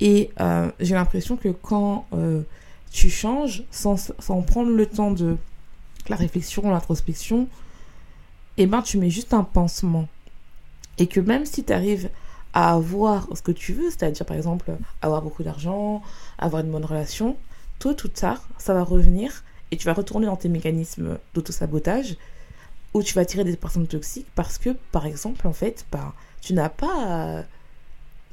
Et 0.00 0.30
euh, 0.40 0.70
j'ai 0.80 0.94
l'impression 0.94 1.36
que 1.36 1.48
quand 1.48 2.06
euh, 2.12 2.42
tu 2.90 3.10
changes 3.10 3.64
sans, 3.70 4.12
sans, 4.18 4.42
prendre 4.42 4.70
le 4.70 4.86
temps 4.86 5.12
de 5.12 5.36
la 6.08 6.16
réflexion, 6.16 6.68
l'introspection, 6.70 7.48
eh 8.56 8.66
ben 8.66 8.82
tu 8.82 8.98
mets 8.98 9.10
juste 9.10 9.34
un 9.34 9.44
pansement. 9.44 10.08
Et 10.98 11.06
que 11.06 11.20
même 11.20 11.46
si 11.46 11.64
tu 11.64 11.72
arrives 11.72 12.10
à 12.52 12.72
avoir 12.74 13.28
ce 13.34 13.42
que 13.42 13.52
tu 13.52 13.72
veux, 13.72 13.90
c'est-à-dire 13.90 14.26
par 14.26 14.36
exemple 14.36 14.72
avoir 15.02 15.22
beaucoup 15.22 15.42
d'argent, 15.42 16.02
avoir 16.38 16.62
une 16.62 16.70
bonne 16.70 16.84
relation, 16.84 17.36
tôt 17.78 17.96
ou 18.04 18.08
tard, 18.08 18.48
ça 18.58 18.74
va 18.74 18.84
revenir 18.84 19.42
et 19.74 19.76
tu 19.76 19.86
vas 19.86 19.92
retourner 19.92 20.26
dans 20.26 20.36
tes 20.36 20.48
mécanismes 20.48 21.18
d'autosabotage 21.34 22.16
où 22.94 23.02
tu 23.02 23.12
vas 23.14 23.24
tirer 23.24 23.42
des 23.42 23.56
personnes 23.56 23.88
toxiques 23.88 24.28
parce 24.36 24.56
que, 24.56 24.70
par 24.92 25.04
exemple, 25.04 25.48
en 25.48 25.52
fait, 25.52 25.84
bah, 25.90 26.14
tu 26.40 26.54
n'as 26.54 26.68
pas... 26.68 27.42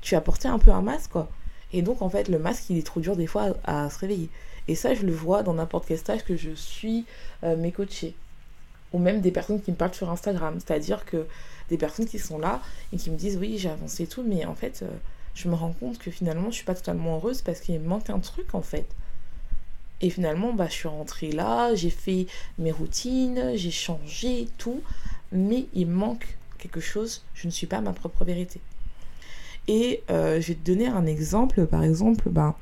tu 0.01 0.15
as 0.15 0.21
porté 0.21 0.47
un 0.47 0.59
peu 0.59 0.69
un 0.69 0.83
masque, 0.83 1.09
quoi. 1.11 1.29
Et 1.73 1.81
donc, 1.81 2.03
en 2.03 2.09
fait, 2.09 2.27
le 2.27 2.37
masque, 2.37 2.69
il 2.69 2.77
est 2.77 2.85
trop 2.85 2.99
dur 2.99 3.15
des 3.15 3.25
fois 3.25 3.55
à, 3.63 3.89
se 3.89 3.97
réveiller. 3.97 4.29
Et 4.67 4.75
ça, 4.75 4.93
je 4.93 5.01
le 5.01 5.13
vois 5.13 5.41
dans 5.41 5.55
n'importe 5.55 5.87
quel 5.87 5.97
stage 5.97 6.23
que 6.23 6.35
je 6.35 6.51
suis 6.51 7.05
euh, 7.43 7.57
mes 7.57 7.71
coachés. 7.71 8.13
ou 8.93 8.99
même 8.99 9.19
des 9.19 9.31
personnes 9.31 9.59
qui 9.59 9.71
me 9.71 9.75
parlent 9.75 9.95
sur 9.95 10.11
Instagram. 10.11 10.59
C'est-à-dire 10.59 11.05
que 11.05 11.25
des 11.69 11.77
personnes 11.77 12.05
qui 12.05 12.19
sont 12.19 12.37
là 12.37 12.61
et 12.93 12.97
qui 12.97 13.09
me 13.09 13.17
disent 13.17 13.37
oui, 13.37 13.57
j'ai 13.57 13.69
avancé 13.69 14.03
et 14.03 14.07
tout, 14.07 14.21
mais 14.21 14.45
en 14.45 14.53
fait, 14.53 14.83
euh, 14.83 14.89
je 15.33 15.49
me 15.49 15.55
rends 15.55 15.73
compte 15.73 15.97
que 15.97 16.11
finalement, 16.11 16.51
je 16.51 16.57
suis 16.57 16.65
pas 16.65 16.75
totalement 16.75 17.15
heureuse 17.15 17.41
parce 17.41 17.61
qu'il 17.61 17.79
manque 17.79 18.11
un 18.11 18.19
truc 18.19 18.53
en 18.53 18.61
fait. 18.61 18.85
Et 20.01 20.09
finalement, 20.09 20.53
bah, 20.53 20.67
je 20.67 20.73
suis 20.73 20.87
rentrée 20.87 21.31
là, 21.31 21.75
j'ai 21.75 21.89
fait 21.89 22.27
mes 22.57 22.71
routines, 22.71 23.51
j'ai 23.55 23.71
changé 23.71 24.47
tout, 24.57 24.81
mais 25.31 25.67
il 25.73 25.87
manque 25.87 26.37
quelque 26.57 26.79
chose, 26.79 27.23
je 27.33 27.47
ne 27.47 27.51
suis 27.51 27.67
pas 27.67 27.81
ma 27.81 27.93
propre 27.93 28.25
vérité. 28.25 28.59
Et 29.67 30.01
euh, 30.09 30.41
je 30.41 30.49
vais 30.49 30.55
te 30.55 30.65
donner 30.65 30.87
un 30.87 31.05
exemple, 31.05 31.65
par 31.67 31.83
exemple, 31.83 32.29
bah, 32.29 32.57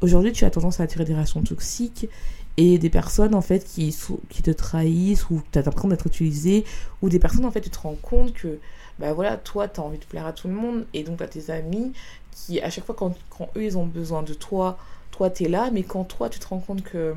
aujourd'hui 0.00 0.32
tu 0.32 0.44
as 0.44 0.50
tendance 0.50 0.80
à 0.80 0.84
attirer 0.84 1.04
des 1.04 1.14
relations 1.14 1.42
toxiques 1.42 2.08
et 2.56 2.78
des 2.78 2.90
personnes 2.90 3.34
en 3.34 3.40
fait 3.40 3.64
qui, 3.64 3.94
te 4.42 4.50
trahissent 4.50 5.28
ou 5.30 5.42
tu 5.52 5.58
as 5.58 5.62
l'impression 5.62 5.88
d'être 5.88 6.06
utilisé 6.06 6.64
ou 7.02 7.08
des 7.08 7.18
personnes 7.18 7.44
en 7.44 7.50
fait 7.50 7.60
tu 7.60 7.70
te 7.70 7.78
rends 7.78 7.98
compte 8.00 8.32
que 8.32 8.58
bah 8.98 9.12
voilà 9.12 9.36
toi 9.36 9.68
tu 9.68 9.80
as 9.80 9.82
envie 9.82 9.98
de 9.98 10.04
plaire 10.04 10.26
à 10.26 10.32
tout 10.32 10.48
le 10.48 10.54
monde 10.54 10.86
et 10.94 11.02
donc 11.02 11.18
tu 11.18 11.24
as 11.24 11.28
tes 11.28 11.50
amis 11.50 11.92
qui 12.32 12.60
à 12.60 12.70
chaque 12.70 12.84
fois 12.84 12.94
quand, 12.94 13.14
quand 13.30 13.48
eux 13.56 13.64
ils 13.64 13.78
ont 13.78 13.86
besoin 13.86 14.22
de 14.22 14.34
toi 14.34 14.78
toi 15.10 15.30
tu 15.30 15.44
es 15.44 15.48
là 15.48 15.70
mais 15.72 15.82
quand 15.82 16.04
toi 16.04 16.28
tu 16.28 16.38
te 16.38 16.46
rends 16.48 16.60
compte 16.60 16.82
que 16.82 17.14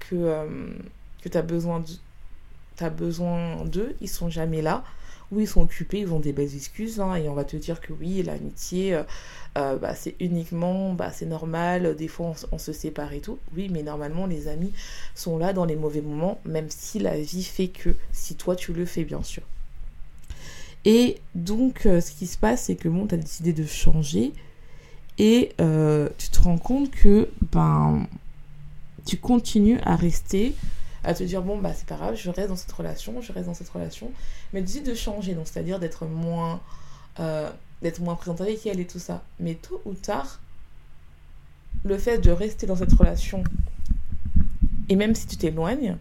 que, 0.00 0.16
euh, 0.16 0.46
que 1.22 1.28
tu 1.28 1.38
as 1.38 1.42
besoin 1.42 1.80
de 1.80 1.88
d'eux 3.66 3.96
ils 4.00 4.08
sont 4.08 4.28
jamais 4.28 4.62
là 4.62 4.82
ou 5.32 5.40
ils 5.40 5.48
sont 5.48 5.62
occupés, 5.62 6.00
ils 6.00 6.12
ont 6.12 6.20
des 6.20 6.32
belles 6.32 6.54
excuses, 6.54 7.00
hein, 7.00 7.14
et 7.14 7.28
on 7.28 7.34
va 7.34 7.44
te 7.44 7.56
dire 7.56 7.80
que 7.80 7.92
oui, 7.94 8.22
l'amitié, 8.22 8.94
euh, 8.94 9.02
euh, 9.56 9.76
bah, 9.76 9.94
c'est 9.94 10.14
uniquement, 10.20 10.92
bah, 10.92 11.10
c'est 11.10 11.26
normal, 11.26 11.96
des 11.96 12.08
fois 12.08 12.34
on, 12.52 12.58
se 12.58 12.72
sépare 12.72 13.12
et 13.14 13.20
tout. 13.20 13.38
Oui, 13.56 13.68
mais 13.70 13.82
normalement, 13.82 14.26
les 14.26 14.46
amis 14.48 14.72
sont 15.14 15.38
là 15.38 15.54
dans 15.54 15.64
les 15.64 15.76
mauvais 15.76 16.02
moments, 16.02 16.38
même 16.44 16.68
si 16.68 16.98
la 16.98 17.18
vie 17.18 17.44
fait 17.44 17.68
que, 17.68 17.94
si 18.12 18.36
toi 18.36 18.54
tu 18.54 18.74
le 18.74 18.84
fais, 18.84 19.04
bien 19.04 19.22
sûr. 19.22 19.42
Et 20.84 21.20
donc, 21.34 21.86
euh, 21.86 22.00
ce 22.00 22.10
qui 22.12 22.26
se 22.26 22.36
passe, 22.36 22.64
c'est 22.64 22.76
que 22.76 22.88
bon, 22.88 23.06
tu 23.06 23.14
as 23.14 23.18
décidé 23.18 23.52
de 23.52 23.64
changer, 23.64 24.32
et 25.18 25.54
tu 26.18 26.30
te 26.30 26.40
rends 26.42 26.58
compte 26.58 26.90
que, 26.90 27.28
ben, 27.52 28.06
tu 29.04 29.18
continues 29.18 29.78
à 29.84 29.96
rester 29.96 30.54
à 31.04 31.14
te 31.14 31.22
dire 31.24 31.42
bon 31.42 31.58
bah 31.58 31.72
c'est 31.74 31.86
pas 31.86 31.96
grave, 31.96 32.14
je 32.14 32.30
reste 32.30 32.48
dans 32.48 32.56
cette 32.56 32.72
relation, 32.72 33.20
je 33.20 33.32
reste 33.32 33.46
dans 33.46 33.54
cette 33.54 33.68
relation, 33.68 34.12
mais 34.52 34.62
décide 34.62 34.86
de 34.86 34.94
changer, 34.94 35.34
donc 35.34 35.48
c'est-à-dire 35.48 35.78
d'être 35.80 36.06
moins 36.06 36.60
euh, 37.20 37.50
d'être 37.82 38.00
moins 38.00 38.14
présente 38.14 38.40
avec 38.40 38.64
elle 38.66 38.78
et 38.78 38.86
tout 38.86 39.00
ça. 39.00 39.22
Mais 39.40 39.54
tôt 39.54 39.82
ou 39.84 39.94
tard, 39.94 40.40
le 41.84 41.98
fait 41.98 42.18
de 42.18 42.30
rester 42.30 42.66
dans 42.66 42.76
cette 42.76 42.92
relation, 42.92 43.42
et 44.88 44.96
même 44.96 45.14
si 45.14 45.26
tu 45.26 45.36
t'éloignes, 45.36 45.96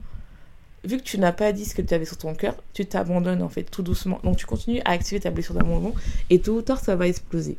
vu 0.84 0.98
que 0.98 1.04
tu 1.04 1.18
n'as 1.20 1.32
pas 1.32 1.52
dit 1.52 1.66
ce 1.66 1.76
que 1.76 1.82
tu 1.82 1.94
avais 1.94 2.06
sur 2.06 2.18
ton 2.18 2.34
cœur, 2.34 2.56
tu 2.74 2.86
t'abandonnes 2.86 3.42
en 3.42 3.50
fait 3.50 3.64
tout 3.64 3.84
doucement. 3.84 4.20
Donc 4.24 4.38
tu 4.38 4.46
continues 4.46 4.82
à 4.86 4.92
activer 4.92 5.20
ta 5.20 5.30
blessure 5.30 5.54
d'abandon 5.54 5.94
et 6.30 6.40
tôt 6.40 6.58
ou 6.58 6.62
tard 6.62 6.80
ça 6.80 6.96
va 6.96 7.08
exploser. 7.08 7.58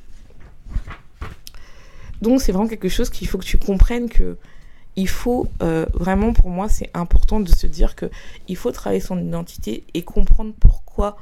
Donc 2.20 2.40
c'est 2.40 2.52
vraiment 2.52 2.68
quelque 2.68 2.88
chose 2.88 3.10
qu'il 3.10 3.28
faut 3.28 3.38
que 3.38 3.44
tu 3.44 3.58
comprennes 3.58 4.08
que 4.08 4.36
il 4.94 5.08
faut 5.08 5.48
euh, 5.62 5.86
vraiment 5.94 6.32
pour 6.32 6.50
moi 6.50 6.68
c'est 6.68 6.90
important 6.92 7.40
de 7.40 7.48
se 7.48 7.66
dire 7.66 7.96
que 7.96 8.10
il 8.48 8.56
faut 8.56 8.70
travailler 8.72 9.00
son 9.00 9.18
identité 9.18 9.84
et 9.94 10.02
comprendre 10.02 10.52
pourquoi 10.60 11.16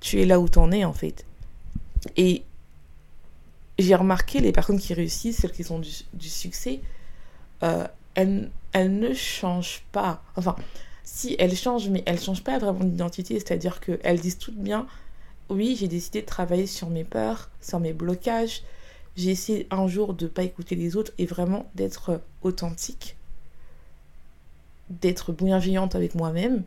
tu 0.00 0.20
es 0.20 0.26
là 0.26 0.40
où 0.40 0.48
tu 0.48 0.58
en 0.58 0.72
es 0.72 0.84
en 0.84 0.92
fait. 0.92 1.24
Et 2.16 2.42
j'ai 3.78 3.94
remarqué 3.94 4.40
les 4.40 4.52
personnes 4.52 4.78
qui 4.78 4.94
réussissent, 4.94 5.38
celles 5.38 5.52
qui 5.52 5.70
ont 5.70 5.78
du, 5.78 6.28
succès, 6.28 6.80
euh, 7.62 7.86
elles, 8.14 8.50
elles, 8.72 8.98
ne 8.98 9.14
changent 9.14 9.82
pas. 9.92 10.22
Enfin, 10.36 10.56
si 11.04 11.36
elles 11.38 11.56
changent, 11.56 11.88
mais 11.88 12.02
elles 12.06 12.20
changent 12.20 12.44
pas 12.44 12.58
vraiment 12.58 12.84
d'identité, 12.84 13.34
c'est-à-dire 13.34 13.80
qu'elles 13.80 14.20
disent 14.20 14.38
toutes 14.38 14.58
bien, 14.58 14.86
oui, 15.48 15.76
j'ai 15.78 15.88
décidé 15.88 16.22
de 16.22 16.26
travailler 16.26 16.66
sur 16.66 16.88
mes 16.88 17.04
peurs, 17.04 17.50
sur 17.60 17.80
mes 17.80 17.92
blocages, 17.92 18.62
j'ai 19.16 19.30
essayé 19.30 19.66
un 19.70 19.88
jour 19.88 20.14
de 20.14 20.24
ne 20.24 20.30
pas 20.30 20.44
écouter 20.44 20.76
les 20.76 20.96
autres 20.96 21.12
et 21.18 21.26
vraiment 21.26 21.70
d'être 21.74 22.20
authentique, 22.42 23.16
d'être 24.88 25.32
bienveillante 25.32 25.94
avec 25.94 26.14
moi-même. 26.14 26.62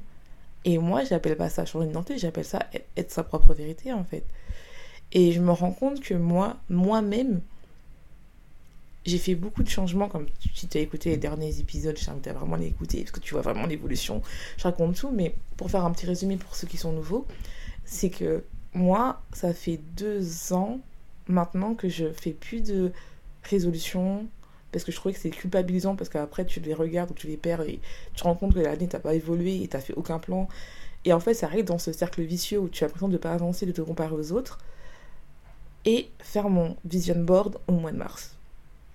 Et 0.65 0.77
moi, 0.77 1.03
j'appelle 1.03 1.35
pas 1.35 1.49
ça 1.49 1.65
changer 1.65 1.87
d'identité, 1.87 2.17
j'appelle 2.17 2.45
ça 2.45 2.59
être 2.95 3.11
sa 3.11 3.23
propre 3.23 3.53
vérité 3.53 3.91
en 3.93 4.03
fait. 4.03 4.23
Et 5.11 5.31
je 5.31 5.39
me 5.39 5.51
rends 5.51 5.71
compte 5.71 5.99
que 5.99 6.13
moi, 6.13 6.57
moi-même, 6.69 7.41
j'ai 9.05 9.17
fait 9.17 9.35
beaucoup 9.35 9.63
de 9.63 9.69
changements, 9.69 10.07
comme 10.07 10.27
si 10.55 10.67
tu 10.67 10.77
as 10.77 10.81
écouté 10.81 11.09
les 11.09 11.17
derniers 11.17 11.59
épisodes, 11.59 11.97
je 11.97 12.05
t'invite 12.05 12.27
à 12.27 12.33
vraiment 12.33 12.55
les 12.55 12.67
écouter, 12.67 12.99
parce 12.99 13.11
que 13.11 13.19
tu 13.19 13.33
vois 13.33 13.41
vraiment 13.41 13.65
l'évolution. 13.65 14.21
Je 14.57 14.63
raconte 14.63 14.95
tout, 14.95 15.11
mais 15.11 15.35
pour 15.57 15.69
faire 15.69 15.83
un 15.83 15.91
petit 15.91 16.05
résumé 16.05 16.37
pour 16.37 16.55
ceux 16.55 16.67
qui 16.67 16.77
sont 16.77 16.93
nouveaux, 16.93 17.25
c'est 17.85 18.09
que 18.09 18.43
moi, 18.73 19.21
ça 19.33 19.53
fait 19.53 19.79
deux 19.95 20.53
ans 20.53 20.79
maintenant 21.27 21.75
que 21.75 21.89
je 21.89 22.11
fais 22.11 22.31
plus 22.31 22.61
de 22.61 22.91
résolutions 23.43 24.27
parce 24.71 24.83
que 24.83 24.91
je 24.91 24.97
trouvais 24.97 25.13
que 25.13 25.19
c'est 25.19 25.29
culpabilisant 25.29 25.95
parce 25.95 26.09
qu'après 26.09 26.45
tu 26.45 26.59
les 26.59 26.73
regardes 26.73 27.11
ou 27.11 27.13
tu 27.13 27.27
les 27.27 27.37
perds 27.37 27.61
et 27.61 27.79
tu 28.13 28.21
te 28.21 28.23
rends 28.23 28.35
compte 28.35 28.53
que 28.53 28.59
l'année 28.59 28.87
t'as 28.87 28.99
pas 28.99 29.13
évolué 29.13 29.61
et 29.61 29.67
t'as 29.67 29.79
fait 29.79 29.93
aucun 29.93 30.19
plan 30.19 30.47
et 31.05 31.13
en 31.13 31.19
fait 31.19 31.33
ça 31.33 31.45
arrive 31.45 31.65
dans 31.65 31.77
ce 31.77 31.93
cercle 31.93 32.23
vicieux 32.23 32.59
où 32.59 32.69
tu 32.69 32.83
as 32.83 32.87
l'impression 32.87 33.07
de 33.07 33.17
pas 33.17 33.31
avancer 33.31 33.65
de 33.65 33.71
te 33.71 33.81
comparer 33.81 34.15
aux 34.15 34.31
autres 34.31 34.57
et 35.85 36.09
faire 36.19 36.49
mon 36.49 36.75
vision 36.85 37.15
board 37.15 37.59
au 37.67 37.73
mois 37.73 37.91
de 37.91 37.97
mars 37.97 38.35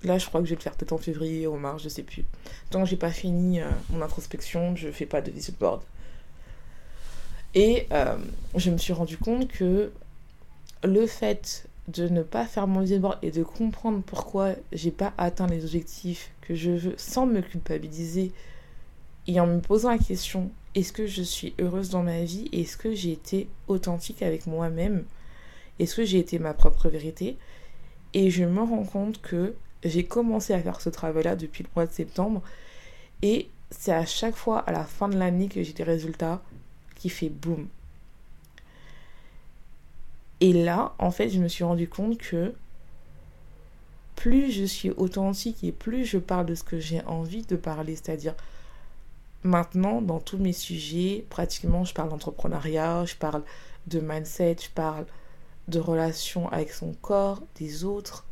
là 0.05 0.19
je 0.19 0.27
crois 0.27 0.41
que 0.41 0.47
je 0.47 0.51
vais 0.51 0.57
le 0.57 0.63
faire 0.63 0.75
peut-être 0.75 0.93
en 0.93 0.99
février 0.99 1.47
ou 1.47 1.55
en 1.55 1.59
mars 1.59 1.83
je 1.83 1.89
sais 1.89 2.03
plus. 2.03 2.25
Tant 2.71 2.83
que 2.83 2.89
j'ai 2.89 2.97
pas 2.97 3.11
fini 3.11 3.61
euh, 3.61 3.69
mon 3.91 4.03
introspection 4.03 4.77
je 4.77 4.91
fais 4.91 5.07
pas 5.07 5.21
de 5.21 5.31
vision 5.31 5.55
board. 5.59 5.83
Et 7.55 7.87
euh, 7.93 8.17
je 8.57 8.71
me 8.71 8.79
suis 8.79 8.93
rendu 8.93 9.17
compte 9.17 9.49
que 9.49 9.91
le 10.85 11.07
fait 11.07 11.67
de 11.89 12.09
ne 12.09 12.23
pas 12.23 12.45
faire 12.45 12.67
mon 12.67 12.81
vision 12.81 13.15
et 13.23 13.31
de 13.31 13.43
comprendre 13.43 14.03
pourquoi 14.05 14.51
j'ai 14.73 14.91
pas 14.91 15.15
atteint 15.17 15.47
les 15.47 15.65
objectifs 15.65 16.31
que 16.43 16.55
je 16.55 16.71
veux 16.71 16.95
sans 16.99 17.27
me 17.27 17.41
culpabiliser 17.41 18.33
et 19.27 19.41
en 19.41 19.47
me 19.47 19.61
posant 19.61 19.91
la 19.91 19.99
question 19.99 20.51
est-ce 20.75 20.93
que 20.93 21.07
je 21.07 21.23
suis 21.23 21.55
heureuse 21.59 21.91
dans 21.91 22.03
ma 22.03 22.23
vie 22.23 22.49
Est-ce 22.53 22.77
que 22.77 22.95
j'ai 22.95 23.13
été 23.13 23.49
authentique 23.67 24.23
avec 24.23 24.47
moi-même? 24.47 25.05
Est-ce 25.79 25.97
que 25.97 26.05
j'ai 26.05 26.19
été 26.19 26.39
ma 26.39 26.55
propre 26.55 26.89
vérité? 26.89 27.37
Et 28.15 28.31
je 28.31 28.45
me 28.45 28.61
rends 28.61 28.85
compte 28.85 29.21
que 29.21 29.55
j'ai 29.85 30.05
commencé 30.05 30.53
à 30.53 30.61
faire 30.61 30.81
ce 30.81 30.89
travail-là 30.89 31.37
depuis 31.37 31.63
le 31.63 31.69
mois 31.75 31.87
de 31.87 31.93
septembre 31.93 32.43
et 33.23 33.49
c'est 33.71 33.93
à 33.93 34.07
chaque 34.07 34.37
fois 34.37 34.61
à 34.61 34.73
la 34.73 34.85
fin 34.85 35.09
de 35.09 35.17
l'année 35.17 35.49
que 35.49 35.63
j'ai 35.63 35.73
des 35.73 35.85
résultats 35.85 36.43
qui 36.95 37.09
fait 37.09 37.29
boum. 37.29 37.69
Et 40.41 40.53
là, 40.53 40.95
en 40.99 41.11
fait, 41.11 41.31
je 41.31 41.39
me 41.39 41.49
suis 41.49 41.65
rendu 41.65 41.89
compte 41.89 42.19
que 42.19 42.55
plus 44.15 44.51
je 44.51 44.65
suis 44.65 44.91
authentique 44.91 45.63
et 45.63 45.73
plus 45.73 46.05
je 46.05 46.19
parle 46.19 46.47
de 46.47 46.55
ce 46.55 46.65
que 46.65 46.81
j'ai 46.81 47.03
envie 47.05 47.43
de 47.43 47.57
parler, 47.57 47.95
c'est-à-dire 47.95 48.35
maintenant 49.45 50.03
dans 50.03 50.21
tous 50.21 50.39
mes 50.39 50.53
sujets, 50.53 51.25
pratiquement 51.31 51.85
je 51.85 51.95
parle 51.95 52.09
d'entrepreneuriat, 52.09 53.05
je 53.05 53.15
parle 53.15 53.43
de 53.87 54.01
mindset, 54.01 54.57
je 54.63 54.71
parle 54.71 55.07
de 55.69 55.79
relations 55.79 56.49
avec 56.51 56.73
son 56.73 56.95
corps, 56.95 57.43
des 57.57 57.85
autres, 57.85 58.25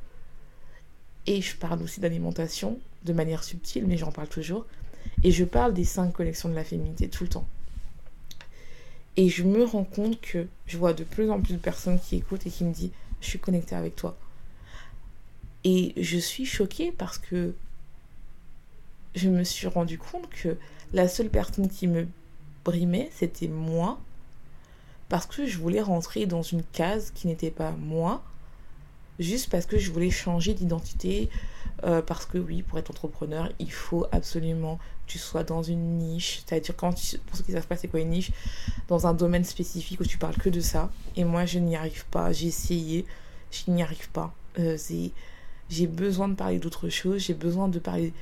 et 1.26 1.40
je 1.40 1.56
parle 1.56 1.82
aussi 1.82 2.00
d'alimentation 2.00 2.78
de 3.04 3.12
manière 3.12 3.44
subtile, 3.44 3.86
mais 3.86 3.96
j'en 3.96 4.12
parle 4.12 4.28
toujours, 4.28 4.66
et 5.22 5.30
je 5.30 5.44
parle 5.44 5.74
des 5.74 5.84
cinq 5.84 6.12
collections 6.12 6.48
de 6.48 6.54
la 6.54 6.64
féminité 6.64 7.08
tout 7.08 7.24
le 7.24 7.30
temps. 7.30 7.48
Et 9.16 9.28
je 9.28 9.44
me 9.44 9.64
rends 9.64 9.84
compte 9.84 10.20
que 10.20 10.46
je 10.66 10.76
vois 10.76 10.92
de 10.92 11.04
plus 11.04 11.30
en 11.30 11.40
plus 11.40 11.54
de 11.54 11.58
personnes 11.58 11.98
qui 11.98 12.16
écoutent 12.16 12.46
et 12.46 12.50
qui 12.50 12.64
me 12.64 12.72
disent 12.72 12.90
Je 13.20 13.26
suis 13.26 13.38
connectée 13.38 13.74
avec 13.74 13.96
toi. 13.96 14.16
Et 15.64 15.94
je 15.96 16.18
suis 16.18 16.44
choquée 16.44 16.92
parce 16.92 17.18
que 17.18 17.54
je 19.14 19.30
me 19.30 19.42
suis 19.42 19.66
rendu 19.66 19.98
compte 19.98 20.28
que 20.28 20.56
la 20.92 21.08
seule 21.08 21.30
personne 21.30 21.68
qui 21.68 21.86
me 21.86 22.06
brimait, 22.64 23.10
c'était 23.14 23.48
moi. 23.48 23.98
Parce 25.08 25.26
que 25.26 25.46
je 25.46 25.58
voulais 25.58 25.80
rentrer 25.80 26.26
dans 26.26 26.42
une 26.42 26.62
case 26.62 27.10
qui 27.14 27.26
n'était 27.26 27.50
pas 27.50 27.70
moi. 27.72 28.22
Juste 29.18 29.50
parce 29.50 29.66
que 29.66 29.78
je 29.78 29.90
voulais 29.90 30.10
changer 30.10 30.54
d'identité, 30.54 31.30
euh, 31.84 32.02
parce 32.02 32.26
que 32.26 32.38
oui, 32.38 32.62
pour 32.62 32.78
être 32.78 32.90
entrepreneur, 32.90 33.50
il 33.58 33.70
faut 33.70 34.06
absolument 34.12 34.76
que 34.76 35.12
tu 35.12 35.18
sois 35.18 35.44
dans 35.44 35.62
une 35.62 35.98
niche. 35.98 36.42
C'est-à-dire, 36.46 36.76
quand 36.76 36.92
pour 37.26 37.36
ceux 37.36 37.44
qui 37.44 37.52
savent 37.52 37.66
pas 37.66 37.76
c'est 37.76 37.88
quoi 37.88 38.00
une 38.00 38.10
niche, 38.10 38.30
dans 38.88 39.06
un 39.06 39.14
domaine 39.14 39.44
spécifique 39.44 40.00
où 40.00 40.04
tu 40.04 40.18
parles 40.18 40.36
que 40.36 40.48
de 40.48 40.60
ça. 40.60 40.90
Et 41.16 41.24
moi, 41.24 41.46
je 41.46 41.58
n'y 41.58 41.76
arrive 41.76 42.04
pas. 42.06 42.32
J'ai 42.32 42.48
essayé, 42.48 43.06
je 43.50 43.70
n'y 43.70 43.82
arrive 43.82 44.10
pas. 44.10 44.34
Euh, 44.58 44.76
j'ai 45.68 45.86
besoin 45.86 46.28
de 46.28 46.34
parler 46.34 46.58
d'autre 46.58 46.88
chose. 46.88 47.22
J'ai 47.22 47.34
besoin 47.34 47.68
de 47.68 47.78
parler 47.78 48.12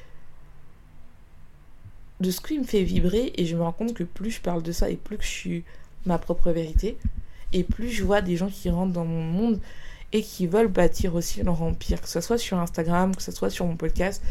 de 2.21 2.31
ce 2.31 2.41
qui 2.41 2.59
me 2.59 2.65
fait 2.65 2.83
vibrer. 2.83 3.33
Et 3.37 3.47
je 3.47 3.57
me 3.57 3.63
rends 3.63 3.73
compte 3.73 3.95
que 3.95 4.05
plus 4.05 4.31
je 4.33 4.41
parle 4.41 4.63
de 4.63 4.73
ça 4.73 4.91
et 4.91 4.97
plus 4.97 5.19
que 5.19 5.25
je 5.25 5.29
suis 5.29 5.65
ma 6.07 6.19
propre 6.19 6.51
vérité, 6.51 6.97
et 7.53 7.65
plus 7.65 7.91
je 7.91 8.05
vois 8.05 8.21
des 8.21 8.37
gens 8.37 8.49
qui 8.49 8.71
rentrent 8.71 8.93
dans 8.93 9.05
mon 9.05 9.23
monde 9.23 9.61
et 10.15 10.23
qui 10.23 10.47
veulent 10.47 10.69
bâtir 10.69 11.17
aussi 11.17 11.43
leur 11.43 11.61
empire, 11.61 12.01
que 12.01 12.09
ce 12.09 12.21
soit 12.21 12.39
sur 12.39 12.59
Instagram, 12.59 13.15
que 13.17 13.23
ce 13.23 13.33
soit 13.33 13.51
sur 13.51 13.67
mon 13.67 13.77
podcast, 13.77 14.23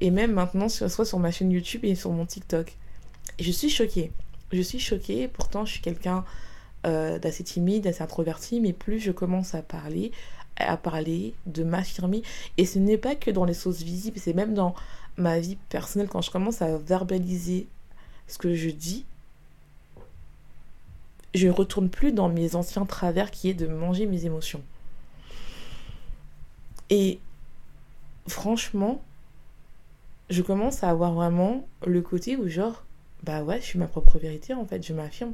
et 0.00 0.12
même 0.12 0.32
maintenant, 0.32 0.68
que 0.68 0.72
ce 0.72 0.86
soit 0.86 1.04
sur 1.04 1.18
ma 1.18 1.32
chaîne 1.32 1.50
YouTube 1.50 1.84
et 1.84 1.96
sur 1.96 2.12
mon 2.12 2.24
TikTok. 2.24 2.76
Je 3.40 3.50
suis 3.50 3.68
choquée. 3.68 4.12
je 4.52 4.62
suis 4.62 4.78
choquée. 4.78 5.26
Pourtant, 5.26 5.64
je 5.64 5.72
suis 5.72 5.80
quelqu'un 5.80 6.24
euh, 6.86 7.18
d'assez 7.18 7.42
timide, 7.42 7.82
d'assez 7.82 8.02
introverti, 8.02 8.60
mais 8.60 8.72
plus 8.72 9.00
je 9.00 9.10
commence 9.10 9.56
à 9.56 9.62
parler, 9.62 10.12
à 10.56 10.76
parler, 10.76 11.34
de 11.46 11.64
m'affirmer, 11.64 12.22
et 12.56 12.64
ce 12.64 12.78
n'est 12.78 12.98
pas 12.98 13.16
que 13.16 13.32
dans 13.32 13.44
les 13.44 13.54
choses 13.54 13.82
visibles, 13.82 14.20
c'est 14.20 14.34
même 14.34 14.54
dans 14.54 14.72
ma 15.16 15.40
vie 15.40 15.56
personnelle, 15.68 16.08
quand 16.08 16.22
je 16.22 16.30
commence 16.30 16.62
à 16.62 16.78
verbaliser 16.78 17.66
ce 18.28 18.38
que 18.38 18.54
je 18.54 18.70
dis, 18.70 19.04
je 21.34 21.48
retourne 21.48 21.88
plus 21.88 22.12
dans 22.12 22.28
mes 22.28 22.54
anciens 22.54 22.86
travers 22.86 23.32
qui 23.32 23.50
est 23.50 23.54
de 23.54 23.66
manger 23.66 24.06
mes 24.06 24.26
émotions. 24.26 24.62
Et 26.90 27.18
franchement, 28.28 29.02
je 30.30 30.42
commence 30.42 30.82
à 30.82 30.90
avoir 30.90 31.12
vraiment 31.12 31.66
le 31.86 32.00
côté 32.02 32.36
où 32.36 32.48
genre, 32.48 32.84
bah 33.22 33.42
ouais, 33.42 33.60
je 33.60 33.66
suis 33.66 33.78
ma 33.78 33.86
propre 33.86 34.18
vérité 34.18 34.54
en 34.54 34.64
fait, 34.64 34.84
je 34.86 34.92
m'affirme. 34.92 35.32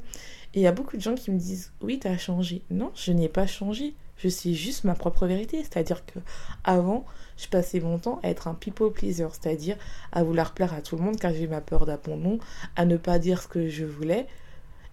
Et 0.55 0.61
il 0.61 0.63
y 0.63 0.67
a 0.67 0.73
beaucoup 0.73 0.97
de 0.97 1.03
gens 1.03 1.15
qui 1.15 1.31
me 1.31 1.39
disent, 1.39 1.73
oui, 1.81 1.99
t'as 1.99 2.17
changé. 2.17 2.63
Non, 2.71 2.91
je 2.95 3.13
n'ai 3.13 3.29
pas 3.29 3.47
changé. 3.47 3.95
Je 4.17 4.29
suis 4.29 4.55
juste 4.55 4.85
ma 4.85 4.95
propre 4.95 5.27
vérité. 5.27 5.63
C'est-à-dire 5.63 6.05
que 6.05 6.19
avant, 6.65 7.05
je 7.37 7.49
passais 7.49 7.81
mon 7.81 7.99
temps 7.99 8.21
à 8.23 8.29
être 8.29 8.49
un 8.49 8.55
people 8.55 8.93
pleaser, 8.93 9.29
c'est-à-dire 9.33 9.77
à 10.13 10.23
vouloir 10.23 10.53
plaire 10.53 10.75
à 10.75 10.83
tout 10.83 10.97
le 10.97 11.03
monde 11.03 11.19
car 11.19 11.33
j'ai 11.33 11.47
ma 11.47 11.61
peur 11.61 11.87
d'abandon, 11.87 12.39
à 12.77 12.85
ne 12.85 12.97
pas 12.97 13.19
dire 13.19 13.43
ce 13.43 13.49
que 13.49 13.69
je 13.69 13.85
voulais. 13.85 14.27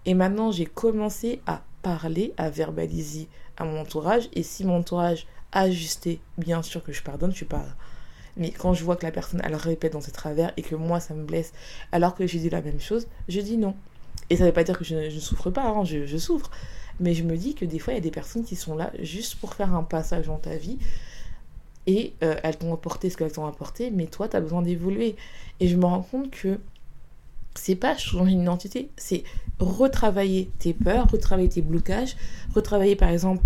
Et 0.05 0.13
maintenant, 0.13 0.51
j'ai 0.51 0.65
commencé 0.65 1.41
à 1.45 1.61
parler, 1.81 2.33
à 2.37 2.49
verbaliser 2.49 3.27
à 3.57 3.65
mon 3.65 3.79
entourage. 3.81 4.29
Et 4.33 4.43
si 4.43 4.63
mon 4.63 4.77
entourage 4.77 5.27
a 5.51 5.61
ajusté, 5.61 6.19
bien 6.37 6.61
sûr 6.61 6.83
que 6.83 6.91
je 6.91 7.01
pardonne, 7.01 7.33
je 7.33 7.45
parle. 7.45 7.73
Mais 8.35 8.51
quand 8.51 8.73
je 8.73 8.83
vois 8.83 8.95
que 8.95 9.05
la 9.05 9.11
personne, 9.11 9.41
elle 9.43 9.55
répète 9.55 9.93
dans 9.93 10.01
ses 10.01 10.11
travers 10.11 10.53
et 10.57 10.61
que 10.61 10.75
moi, 10.75 10.99
ça 10.99 11.13
me 11.13 11.23
blesse, 11.23 11.53
alors 11.91 12.15
que 12.15 12.27
j'ai 12.27 12.39
dit 12.39 12.49
la 12.49 12.61
même 12.61 12.79
chose, 12.79 13.07
je 13.27 13.41
dis 13.41 13.57
non. 13.57 13.75
Et 14.29 14.37
ça 14.37 14.43
ne 14.43 14.49
veut 14.49 14.53
pas 14.53 14.63
dire 14.63 14.77
que 14.77 14.83
je 14.83 14.95
ne 14.95 15.19
souffre 15.19 15.49
pas, 15.49 15.65
hein, 15.65 15.83
je, 15.83 16.05
je 16.05 16.17
souffre. 16.17 16.51
Mais 16.99 17.13
je 17.13 17.23
me 17.23 17.37
dis 17.37 17.55
que 17.55 17.65
des 17.65 17.79
fois, 17.79 17.93
il 17.93 17.97
y 17.97 17.99
a 17.99 18.03
des 18.03 18.11
personnes 18.11 18.43
qui 18.43 18.55
sont 18.55 18.75
là 18.75 18.91
juste 18.99 19.35
pour 19.35 19.53
faire 19.53 19.73
un 19.73 19.83
passage 19.83 20.27
dans 20.27 20.37
ta 20.37 20.55
vie 20.55 20.77
et 21.87 22.13
euh, 22.21 22.35
elles 22.43 22.57
t'ont 22.57 22.73
apporté 22.73 23.09
ce 23.09 23.17
qu'elles 23.17 23.31
t'ont 23.31 23.45
apporté, 23.45 23.91
mais 23.91 24.07
toi, 24.07 24.27
tu 24.27 24.35
as 24.35 24.41
besoin 24.41 24.61
d'évoluer. 24.61 25.15
Et 25.59 25.67
je 25.67 25.77
me 25.77 25.85
rends 25.85 26.01
compte 26.01 26.29
que 26.29 26.59
c'est 27.55 27.75
pas 27.75 27.97
changer 27.97 28.33
une 28.33 28.41
identité, 28.41 28.89
c'est 28.97 29.23
retravailler 29.59 30.51
tes 30.59 30.73
peurs, 30.73 31.09
retravailler 31.09 31.49
tes 31.49 31.61
blocages, 31.61 32.15
retravailler 32.53 32.95
par 32.95 33.09
exemple 33.09 33.41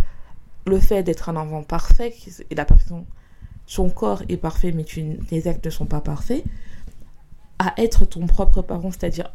le 0.66 0.80
fait 0.80 1.04
d'être 1.04 1.30
un 1.30 1.36
enfant 1.36 1.64
parfait, 1.64 2.14
et 2.50 2.56
la 2.56 2.66
perfection, 2.66 3.06
son 3.66 3.90
corps 3.90 4.24
est 4.30 4.38
parfait, 4.38 4.72
mais 4.72 4.84
tu, 4.84 5.18
tes 5.28 5.48
actes 5.48 5.66
ne 5.66 5.72
sont 5.72 5.86
pas 5.86 6.02
parfaits, 6.02 6.44
à 7.60 7.74
être 7.78 8.06
ton 8.06 8.26
propre 8.28 8.62
parent, 8.62 8.92
c'est-à-dire 8.92 9.32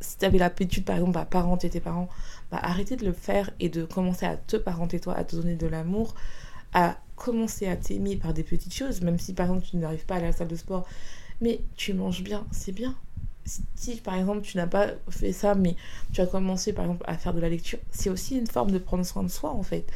si 0.00 0.18
tu 0.18 0.24
avais 0.24 0.38
l'habitude, 0.38 0.84
par 0.84 0.96
exemple, 0.96 1.18
à 1.18 1.24
parenter 1.24 1.70
tes 1.70 1.80
parents, 1.80 2.08
bah, 2.50 2.58
arrêter 2.62 2.96
de 2.96 3.04
le 3.04 3.12
faire 3.12 3.50
et 3.60 3.68
de 3.68 3.84
commencer 3.84 4.26
à 4.26 4.36
te 4.36 4.56
parenter 4.56 5.00
toi, 5.00 5.14
à 5.14 5.24
te 5.24 5.36
donner 5.36 5.56
de 5.56 5.66
l'amour, 5.66 6.14
à 6.72 6.96
commencer 7.16 7.66
à 7.66 7.76
t'aimer 7.76 8.16
par 8.16 8.32
des 8.32 8.42
petites 8.42 8.74
choses, 8.74 9.02
même 9.02 9.18
si 9.18 9.34
par 9.34 9.46
exemple 9.46 9.66
tu 9.66 9.76
n'arrives 9.76 10.06
pas 10.06 10.16
à 10.16 10.20
la 10.20 10.32
salle 10.32 10.48
de 10.48 10.56
sport, 10.56 10.86
mais 11.40 11.60
tu 11.76 11.92
manges 11.92 12.22
bien, 12.22 12.46
c'est 12.50 12.72
bien. 12.72 12.94
Si 13.74 13.96
par 13.96 14.14
exemple 14.14 14.42
tu 14.42 14.56
n'as 14.56 14.66
pas 14.66 14.88
fait 15.08 15.32
ça, 15.32 15.54
mais 15.54 15.76
tu 16.12 16.20
as 16.20 16.26
commencé 16.26 16.72
par 16.72 16.84
exemple 16.84 17.04
à 17.06 17.18
faire 17.18 17.34
de 17.34 17.40
la 17.40 17.48
lecture, 17.48 17.78
c'est 17.90 18.10
aussi 18.10 18.38
une 18.38 18.46
forme 18.46 18.70
de 18.70 18.78
prendre 18.78 19.04
soin 19.04 19.22
de 19.22 19.28
soi 19.28 19.50
en 19.50 19.62
fait. 19.62 19.86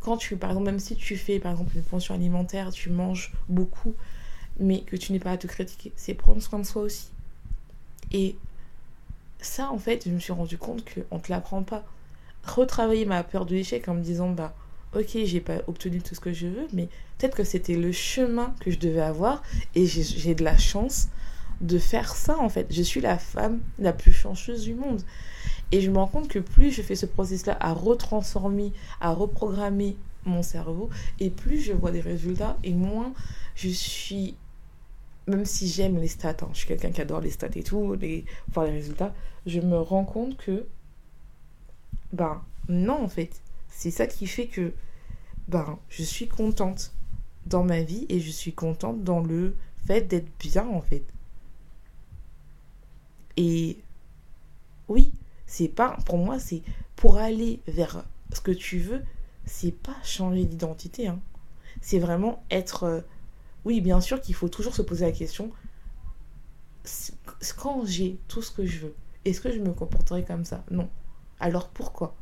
Quand 0.00 0.16
tu, 0.16 0.36
par 0.36 0.50
exemple, 0.50 0.66
même 0.66 0.78
si 0.78 0.96
tu 0.96 1.16
fais 1.16 1.38
par 1.38 1.52
exemple 1.52 1.76
une 1.76 1.82
pension 1.82 2.14
alimentaire, 2.14 2.70
tu 2.70 2.90
manges 2.90 3.32
beaucoup, 3.48 3.94
mais 4.58 4.80
que 4.80 4.96
tu 4.96 5.12
n'es 5.12 5.18
pas 5.18 5.32
à 5.32 5.36
te 5.36 5.46
critiquer, 5.46 5.92
c'est 5.96 6.14
prendre 6.14 6.42
soin 6.42 6.58
de 6.58 6.64
soi 6.64 6.82
aussi. 6.82 7.08
Et 8.12 8.36
ça, 9.40 9.70
en 9.70 9.78
fait, 9.78 10.04
je 10.06 10.10
me 10.10 10.18
suis 10.18 10.32
rendu 10.32 10.58
compte 10.58 10.84
qu'on 10.84 11.16
ne 11.16 11.20
te 11.20 11.30
l'apprend 11.30 11.62
pas. 11.62 11.84
Retravailler 12.44 13.04
ma 13.04 13.22
peur 13.22 13.46
de 13.46 13.54
l'échec 13.54 13.88
en 13.88 13.94
me 13.94 14.02
disant, 14.02 14.30
bah, 14.30 14.54
ok, 14.94 15.18
j'ai 15.24 15.40
pas 15.40 15.58
obtenu 15.66 16.00
tout 16.00 16.14
ce 16.14 16.20
que 16.20 16.32
je 16.32 16.46
veux, 16.46 16.66
mais 16.72 16.88
peut-être 17.18 17.36
que 17.36 17.44
c'était 17.44 17.76
le 17.76 17.92
chemin 17.92 18.54
que 18.60 18.70
je 18.70 18.78
devais 18.78 19.00
avoir 19.02 19.42
et 19.74 19.86
j'ai 19.86 20.34
de 20.34 20.44
la 20.44 20.56
chance 20.56 21.08
de 21.60 21.78
faire 21.78 22.14
ça, 22.14 22.38
en 22.38 22.48
fait. 22.48 22.66
Je 22.70 22.82
suis 22.82 23.00
la 23.00 23.18
femme 23.18 23.60
la 23.78 23.92
plus 23.92 24.12
chanceuse 24.12 24.62
du 24.62 24.74
monde. 24.74 25.02
Et 25.72 25.80
je 25.80 25.90
me 25.90 25.98
rends 25.98 26.06
compte 26.06 26.28
que 26.28 26.38
plus 26.38 26.70
je 26.70 26.82
fais 26.82 26.94
ce 26.94 27.06
processus-là 27.06 27.56
à 27.60 27.72
retransformer, 27.72 28.72
à 29.00 29.12
reprogrammer 29.12 29.96
mon 30.24 30.42
cerveau, 30.42 30.88
et 31.20 31.30
plus 31.30 31.60
je 31.60 31.72
vois 31.72 31.90
des 31.90 32.00
résultats, 32.00 32.56
et 32.64 32.72
moins 32.72 33.12
je 33.54 33.68
suis 33.68 34.36
même 35.28 35.44
si 35.44 35.68
j'aime 35.68 35.98
les 35.98 36.08
stats, 36.08 36.36
hein, 36.42 36.48
je 36.52 36.58
suis 36.58 36.68
quelqu'un 36.68 36.90
qui 36.90 37.02
adore 37.02 37.20
les 37.20 37.30
stats 37.30 37.48
et 37.54 37.62
tout, 37.62 37.94
les, 38.00 38.24
voir 38.50 38.66
les 38.66 38.72
résultats, 38.72 39.14
je 39.46 39.60
me 39.60 39.78
rends 39.78 40.04
compte 40.04 40.36
que, 40.38 40.66
ben 42.12 42.42
non 42.68 43.04
en 43.04 43.08
fait, 43.08 43.42
c'est 43.68 43.90
ça 43.90 44.06
qui 44.06 44.26
fait 44.26 44.46
que, 44.46 44.72
ben 45.48 45.78
je 45.90 46.02
suis 46.02 46.28
contente 46.28 46.94
dans 47.46 47.62
ma 47.62 47.82
vie 47.82 48.06
et 48.08 48.20
je 48.20 48.30
suis 48.30 48.52
contente 48.52 49.04
dans 49.04 49.20
le 49.20 49.54
fait 49.86 50.02
d'être 50.02 50.30
bien 50.38 50.66
en 50.66 50.80
fait. 50.80 51.04
Et 53.38 53.78
oui, 54.88 55.12
c'est 55.46 55.68
pas, 55.68 55.96
pour 56.04 56.18
moi, 56.18 56.40
c'est 56.40 56.62
pour 56.96 57.18
aller 57.18 57.60
vers 57.68 58.04
ce 58.32 58.40
que 58.40 58.50
tu 58.50 58.78
veux, 58.80 59.02
c'est 59.46 59.70
pas 59.70 59.96
changer 60.02 60.44
d'identité, 60.44 61.06
hein. 61.06 61.20
c'est 61.80 62.00
vraiment 62.00 62.44
être 62.50 62.82
euh, 62.82 63.00
oui, 63.64 63.80
bien 63.80 64.00
sûr 64.00 64.20
qu'il 64.20 64.34
faut 64.34 64.48
toujours 64.48 64.74
se 64.74 64.82
poser 64.82 65.06
la 65.06 65.12
question, 65.12 65.52
quand 67.56 67.84
j'ai 67.84 68.18
tout 68.26 68.42
ce 68.42 68.50
que 68.50 68.66
je 68.66 68.78
veux, 68.80 68.94
est-ce 69.24 69.40
que 69.40 69.52
je 69.52 69.60
me 69.60 69.72
comporterai 69.72 70.24
comme 70.24 70.44
ça? 70.44 70.64
Non. 70.70 70.88
Alors 71.38 71.68
pourquoi? 71.68 72.16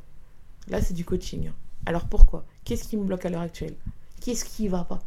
Là, 0.68 0.82
c'est 0.82 0.92
du 0.92 1.04
coaching. 1.04 1.48
Hein. 1.48 1.54
Alors 1.86 2.06
pourquoi? 2.06 2.44
Qu'est-ce 2.64 2.84
qui 2.84 2.96
me 2.96 3.04
bloque 3.04 3.24
à 3.24 3.30
l'heure 3.30 3.40
actuelle? 3.40 3.76
Qu'est-ce 4.20 4.44
qui 4.44 4.68
va 4.68 4.84
pas? 4.84 4.98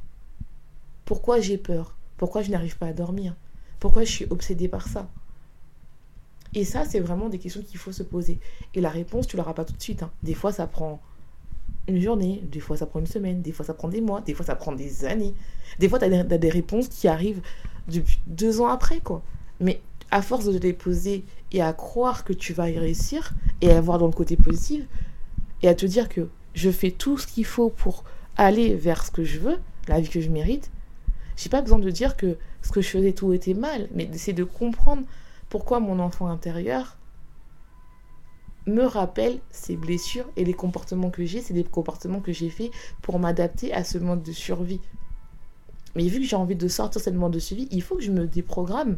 Pourquoi 1.05 1.39
j'ai 1.39 1.57
peur? 1.57 1.95
Pourquoi 2.17 2.41
je 2.41 2.49
n'arrive 2.49 2.77
pas 2.77 2.87
à 2.87 2.93
dormir? 2.93 3.35
Pourquoi 3.79 4.03
je 4.03 4.11
suis 4.11 4.27
obsédée 4.29 4.67
par 4.67 4.87
ça? 4.87 5.07
Et 6.53 6.65
ça, 6.65 6.85
c'est 6.85 6.99
vraiment 6.99 7.29
des 7.29 7.37
questions 7.37 7.61
qu'il 7.61 7.77
faut 7.77 7.91
se 7.91 8.03
poser. 8.03 8.39
Et 8.73 8.81
la 8.81 8.89
réponse, 8.89 9.27
tu 9.27 9.37
l'auras 9.37 9.53
pas 9.53 9.65
tout 9.65 9.73
de 9.73 9.81
suite. 9.81 10.03
Hein. 10.03 10.11
Des 10.23 10.33
fois, 10.33 10.51
ça 10.51 10.67
prend 10.67 10.99
une 11.87 12.01
journée, 12.01 12.41
des 12.51 12.59
fois 12.59 12.77
ça 12.77 12.85
prend 12.85 12.99
une 12.99 13.07
semaine, 13.07 13.41
des 13.41 13.51
fois 13.51 13.65
ça 13.65 13.73
prend 13.73 13.87
des 13.87 14.01
mois, 14.01 14.21
des 14.21 14.33
fois 14.33 14.45
ça 14.45 14.55
prend 14.55 14.71
des 14.71 15.05
années. 15.05 15.33
Des 15.79 15.89
fois, 15.89 15.99
tu 15.99 16.05
as, 16.05 16.23
des 16.23 16.49
réponses 16.49 16.87
qui 16.87 17.07
arrivent 17.07 17.41
depuis 17.87 18.19
deux 18.27 18.61
ans 18.61 18.67
après, 18.67 18.99
quoi. 18.99 19.23
Mais 19.59 19.81
à 20.11 20.21
force 20.21 20.45
de 20.45 20.57
les 20.57 20.73
poser 20.73 21.23
et 21.51 21.61
à 21.61 21.73
croire 21.73 22.23
que 22.23 22.33
tu 22.33 22.53
vas 22.53 22.69
y 22.69 22.77
réussir 22.77 23.33
et 23.61 23.71
à 23.71 23.81
voir 23.81 23.99
dans 23.99 24.07
le 24.07 24.13
côté 24.13 24.37
positif 24.37 24.85
et 25.61 25.67
à 25.67 25.75
te 25.75 25.85
dire 25.85 26.09
que 26.09 26.29
je 26.53 26.69
fais 26.69 26.91
tout 26.91 27.17
ce 27.17 27.27
qu'il 27.27 27.45
faut 27.45 27.69
pour 27.69 28.03
aller 28.37 28.75
vers 28.75 29.05
ce 29.05 29.11
que 29.11 29.23
je 29.23 29.39
veux, 29.39 29.57
la 29.87 29.99
vie 29.99 30.09
que 30.09 30.21
je 30.21 30.29
mérite, 30.29 30.71
j'ai 31.35 31.49
pas 31.49 31.61
besoin 31.61 31.79
de 31.79 31.89
dire 31.89 32.17
que 32.17 32.37
ce 32.61 32.71
que 32.71 32.81
je 32.81 32.87
faisais 32.89 33.13
tout 33.13 33.33
était 33.33 33.53
mal, 33.53 33.87
mais 33.93 34.09
c'est 34.13 34.33
de 34.33 34.43
comprendre 34.43 35.03
pourquoi 35.49 35.79
mon 35.79 35.99
enfant 35.99 36.27
intérieur 36.27 36.97
me 38.67 38.83
rappelle 38.83 39.39
ces 39.49 39.75
blessures 39.75 40.29
et 40.35 40.45
les 40.45 40.53
comportements 40.53 41.09
que 41.09 41.25
j'ai, 41.25 41.41
c'est 41.41 41.53
des 41.53 41.63
comportements 41.63 42.19
que 42.19 42.31
j'ai 42.31 42.49
fait 42.49 42.71
pour 43.01 43.19
m'adapter 43.19 43.73
à 43.73 43.83
ce 43.83 43.97
mode 43.97 44.21
de 44.21 44.31
survie. 44.31 44.79
Mais 45.95 46.07
vu 46.07 46.19
que 46.19 46.25
j'ai 46.25 46.35
envie 46.35 46.55
de 46.55 46.67
sortir 46.67 47.01
cette 47.01 47.15
mode 47.15 47.31
de 47.31 47.39
survie, 47.39 47.67
il 47.71 47.81
faut 47.81 47.95
que 47.95 48.03
je 48.03 48.11
me 48.11 48.27
déprogramme. 48.27 48.97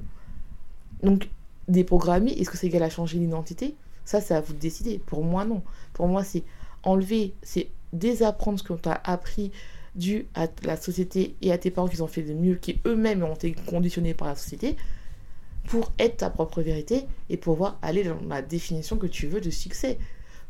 Donc, 1.03 1.29
déprogrammer, 1.67 2.31
est-ce 2.31 2.49
que 2.49 2.57
c'est 2.57 2.67
égal 2.67 2.83
à 2.83 2.89
changer 2.89 3.17
l'identité? 3.17 3.75
Ça, 4.03 4.19
c'est 4.19 4.33
à 4.33 4.41
vous 4.41 4.53
de 4.53 4.59
décider. 4.59 4.99
Pour 4.99 5.23
moi, 5.23 5.45
non. 5.45 5.63
Pour 5.93 6.07
moi, 6.07 6.23
c'est 6.23 6.43
enlever, 6.83 7.33
c'est 7.41 7.69
désapprendre 7.93 8.59
ce 8.59 8.63
qu'on 8.63 8.77
t'a 8.77 8.99
appris 9.05 9.51
dû 9.95 10.27
à 10.33 10.47
la 10.63 10.75
société 10.75 11.35
et 11.41 11.51
à 11.51 11.57
tes 11.57 11.71
parents 11.71 11.87
qui 11.87 12.01
ont 12.01 12.07
fait 12.07 12.23
de 12.23 12.33
mieux, 12.33 12.55
qui 12.55 12.79
eux-mêmes 12.85 13.23
ont 13.23 13.35
été 13.35 13.53
conditionnés 13.53 14.13
par 14.13 14.27
la 14.27 14.35
société 14.35 14.75
pour 15.67 15.91
être 15.99 16.17
ta 16.17 16.29
propre 16.29 16.61
vérité 16.61 17.05
et 17.29 17.37
pouvoir 17.37 17.77
aller 17.81 18.03
dans 18.03 18.19
la 18.27 18.41
définition 18.41 18.97
que 18.97 19.07
tu 19.07 19.27
veux 19.27 19.41
de 19.41 19.49
succès. 19.49 19.97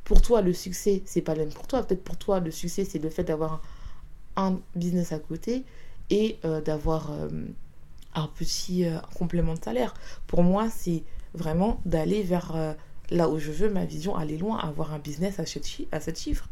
Pour 0.03 0.21
toi, 0.21 0.41
le 0.41 0.53
succès, 0.53 1.03
c'est 1.05 1.21
pas 1.21 1.35
le 1.35 1.41
même 1.41 1.53
pour 1.53 1.67
toi. 1.67 1.83
Peut-être 1.83 2.03
pour 2.03 2.17
toi, 2.17 2.39
le 2.39 2.51
succès, 2.51 2.85
c'est 2.85 2.99
le 2.99 3.09
fait 3.09 3.23
d'avoir 3.23 3.61
un, 4.35 4.59
business 4.75 5.11
à 5.11 5.19
côté 5.19 5.63
et 6.09 6.37
euh, 6.45 6.61
d'avoir 6.61 7.11
euh, 7.11 7.29
un 8.15 8.27
petit 8.27 8.85
euh, 8.85 8.97
complément 9.15 9.53
de 9.53 9.63
salaire. 9.63 9.93
Pour 10.27 10.43
moi, 10.43 10.69
c'est 10.69 11.03
vraiment 11.33 11.79
d'aller 11.85 12.23
vers 12.23 12.75
là 13.09 13.29
où 13.29 13.39
je 13.39 13.51
veux, 13.51 13.69
ma 13.69 13.85
vision, 13.85 14.15
aller 14.15 14.37
loin, 14.37 14.57
avoir 14.57 14.93
un 14.93 14.99
business 14.99 15.39
à 15.39 15.43
à 15.91 15.99
7 15.99 16.19
chiffres. 16.19 16.49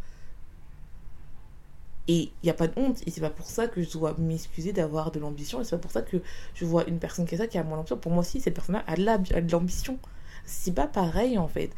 Et 2.09 2.31
il 2.41 2.45
n'y 2.45 2.49
a 2.49 2.55
pas 2.55 2.67
de 2.67 2.73
honte. 2.75 3.01
Et 3.05 3.11
c'est 3.11 3.21
pas 3.21 3.29
pour 3.29 3.45
ça 3.45 3.67
que 3.67 3.83
je 3.83 3.91
dois 3.91 4.15
m'excuser 4.17 4.73
d'avoir 4.73 5.11
de 5.11 5.19
l'ambition. 5.19 5.61
Et 5.61 5.63
c'est 5.63 5.75
pas 5.75 5.81
pour 5.81 5.91
ça 5.91 6.01
que 6.01 6.17
je 6.55 6.65
vois 6.65 6.85
une 6.87 6.97
personne 6.97 7.25
qui 7.27 7.35
a 7.35 7.37
ça, 7.37 7.47
qui 7.47 7.59
a 7.59 7.63
moins 7.63 7.77
d'ambition. 7.77 7.97
Pour 7.97 8.11
moi 8.11 8.21
aussi, 8.21 8.41
cette 8.41 8.55
personne-là 8.55 8.83
a 8.87 8.95
de 9.41 9.51
l'ambition. 9.51 9.99
C'est 10.43 10.73
pas 10.73 10.87
pareil, 10.87 11.37
en 11.37 11.47
fait. 11.47 11.69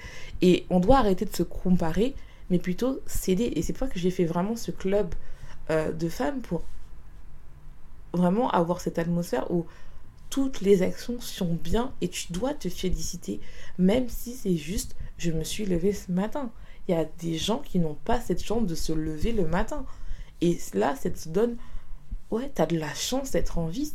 Et 0.42 0.66
on 0.70 0.80
doit 0.80 1.00
arrêter 1.00 1.26
de 1.26 1.36
se 1.36 1.44
comparer, 1.44 2.16
mais 2.50 2.60
plutôt 2.60 3.02
s'aider. 3.06 3.52
Et 3.56 3.62
c'est 3.62 3.74
pour 3.74 3.88
ça 3.88 3.94
que 3.94 4.00
j'ai 4.00 4.10
fait 4.10 4.24
vraiment 4.24 4.56
ce 4.56 4.72
club 4.72 5.14
euh, 5.70 5.92
de 5.92 6.08
femmes 6.08 6.40
pour 6.40 6.64
vraiment 8.14 8.50
avoir 8.52 8.80
cette 8.80 9.00
atmosphère 9.00 9.52
où 9.52 9.66
toutes 10.30 10.62
les 10.62 10.82
actions 10.82 11.20
sont 11.20 11.54
bien 11.54 11.94
et 12.00 12.08
tu 12.08 12.32
dois 12.32 12.54
te 12.54 12.70
féliciter, 12.70 13.42
même 13.78 14.08
si 14.08 14.34
c'est 14.34 14.56
juste 14.56 14.96
je 15.18 15.32
me 15.32 15.44
suis 15.44 15.66
levé 15.66 15.94
ce 15.94 16.12
matin. 16.12 16.52
Il 16.88 16.96
y 16.96 16.98
a 16.98 17.06
des 17.20 17.38
gens 17.38 17.60
qui 17.60 17.80
n'ont 17.80 17.98
pas 18.06 18.20
cette 18.20 18.42
chance 18.42 18.66
de 18.66 18.76
se 18.76 18.94
lever 18.94 19.34
le 19.34 19.46
matin. 19.46 19.86
Et 20.42 20.58
là, 20.74 20.96
ça 20.96 21.10
te 21.10 21.30
donne, 21.30 21.58
ouais, 22.32 22.52
t'as 22.54 22.66
de 22.66 22.78
la 22.78 22.94
chance 22.94 23.32
d'être 23.32 23.58
en 23.58 23.68
vie, 23.68 23.92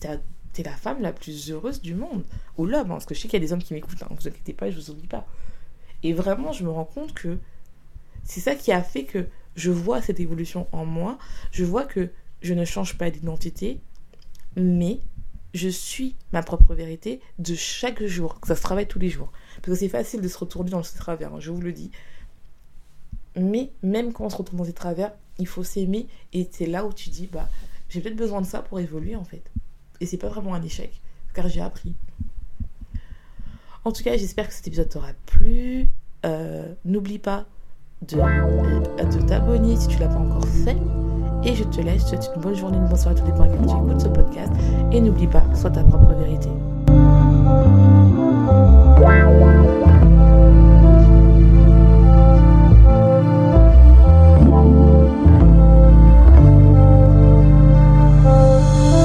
t'es 0.52 0.62
la 0.62 0.72
femme 0.72 1.02
la 1.02 1.12
plus 1.12 1.50
heureuse 1.50 1.82
du 1.82 1.94
monde. 1.94 2.24
Ou 2.56 2.66
l'homme, 2.66 2.90
hein, 2.90 2.94
parce 2.94 3.06
que 3.06 3.14
je 3.14 3.20
sais 3.20 3.28
qu'il 3.28 3.40
y 3.40 3.42
a 3.42 3.46
des 3.46 3.52
hommes 3.52 3.62
qui 3.62 3.74
m'écoutent, 3.74 4.02
hein, 4.02 4.08
vous 4.10 4.28
inquiétez 4.28 4.52
pas, 4.52 4.70
je 4.70 4.76
vous 4.76 4.90
oublie 4.90 5.08
pas. 5.08 5.26
Et 6.02 6.12
vraiment, 6.12 6.52
je 6.52 6.64
me 6.64 6.70
rends 6.70 6.84
compte 6.84 7.14
que 7.14 7.38
c'est 8.24 8.40
ça 8.40 8.54
qui 8.54 8.72
a 8.72 8.82
fait 8.82 9.04
que 9.04 9.26
je 9.54 9.70
vois 9.70 10.02
cette 10.02 10.20
évolution 10.20 10.66
en 10.72 10.84
moi. 10.84 11.18
Je 11.50 11.64
vois 11.64 11.84
que 11.84 12.10
je 12.42 12.54
ne 12.54 12.64
change 12.64 12.98
pas 12.98 13.10
d'identité, 13.10 13.80
mais 14.56 15.00
je 15.54 15.68
suis 15.68 16.14
ma 16.32 16.42
propre 16.42 16.74
vérité 16.74 17.20
de 17.38 17.54
chaque 17.54 18.04
jour. 18.04 18.38
Ça 18.46 18.54
se 18.54 18.62
travaille 18.62 18.86
tous 18.86 18.98
les 18.98 19.08
jours. 19.08 19.32
Parce 19.56 19.68
que 19.68 19.74
c'est 19.74 19.88
facile 19.88 20.20
de 20.20 20.28
se 20.28 20.38
retourner 20.38 20.70
dans 20.70 20.82
ce 20.82 20.96
travers, 20.96 21.34
hein, 21.34 21.40
je 21.40 21.50
vous 21.50 21.60
le 21.60 21.72
dis. 21.72 21.90
Mais 23.36 23.70
même 23.82 24.12
quand 24.12 24.24
on 24.24 24.30
se 24.30 24.36
retourne 24.36 24.58
dans 24.58 24.64
ces 24.64 24.72
travers, 24.72 25.12
il 25.38 25.46
faut 25.46 25.64
s'aimer. 25.64 26.06
Et 26.32 26.48
c'est 26.50 26.66
là 26.66 26.84
où 26.84 26.92
tu 26.92 27.10
dis, 27.10 27.28
bah, 27.30 27.48
j'ai 27.88 28.00
peut-être 28.00 28.16
besoin 28.16 28.40
de 28.40 28.46
ça 28.46 28.62
pour 28.62 28.80
évoluer 28.80 29.16
en 29.16 29.24
fait. 29.24 29.42
Et 30.00 30.06
c'est 30.06 30.16
pas 30.16 30.28
vraiment 30.28 30.54
un 30.54 30.62
échec, 30.62 31.00
car 31.34 31.48
j'ai 31.48 31.60
appris. 31.60 31.94
En 33.84 33.92
tout 33.92 34.02
cas, 34.02 34.16
j'espère 34.16 34.48
que 34.48 34.54
cet 34.54 34.66
épisode 34.66 34.88
t'aura 34.88 35.12
plu. 35.26 35.88
Euh, 36.24 36.74
n'oublie 36.84 37.20
pas 37.20 37.46
de, 38.02 38.16
t'abonner 39.26 39.76
si 39.76 39.86
tu 39.88 39.98
l'as 39.98 40.08
pas 40.08 40.18
encore 40.18 40.44
fait. 40.44 40.76
Et 41.44 41.54
je 41.54 41.62
te 41.64 41.80
laisse, 41.80 42.00
je 42.00 42.16
te 42.16 42.22
souhaite 42.22 42.30
une 42.34 42.42
bonne 42.42 42.56
journée, 42.56 42.78
une 42.78 42.86
bonne 42.86 42.96
soirée 42.96 43.16
à 43.16 43.20
tous 43.20 43.26
les 43.26 43.32
points 43.32 43.48
que 43.48 43.56
tu 43.58 43.76
écoutes 43.76 44.00
ce 44.00 44.08
podcast. 44.08 44.52
Et 44.90 45.00
n'oublie 45.00 45.28
pas, 45.28 45.44
sois 45.54 45.70
ta 45.70 45.84
propre 45.84 46.14
vérité. 46.14 46.48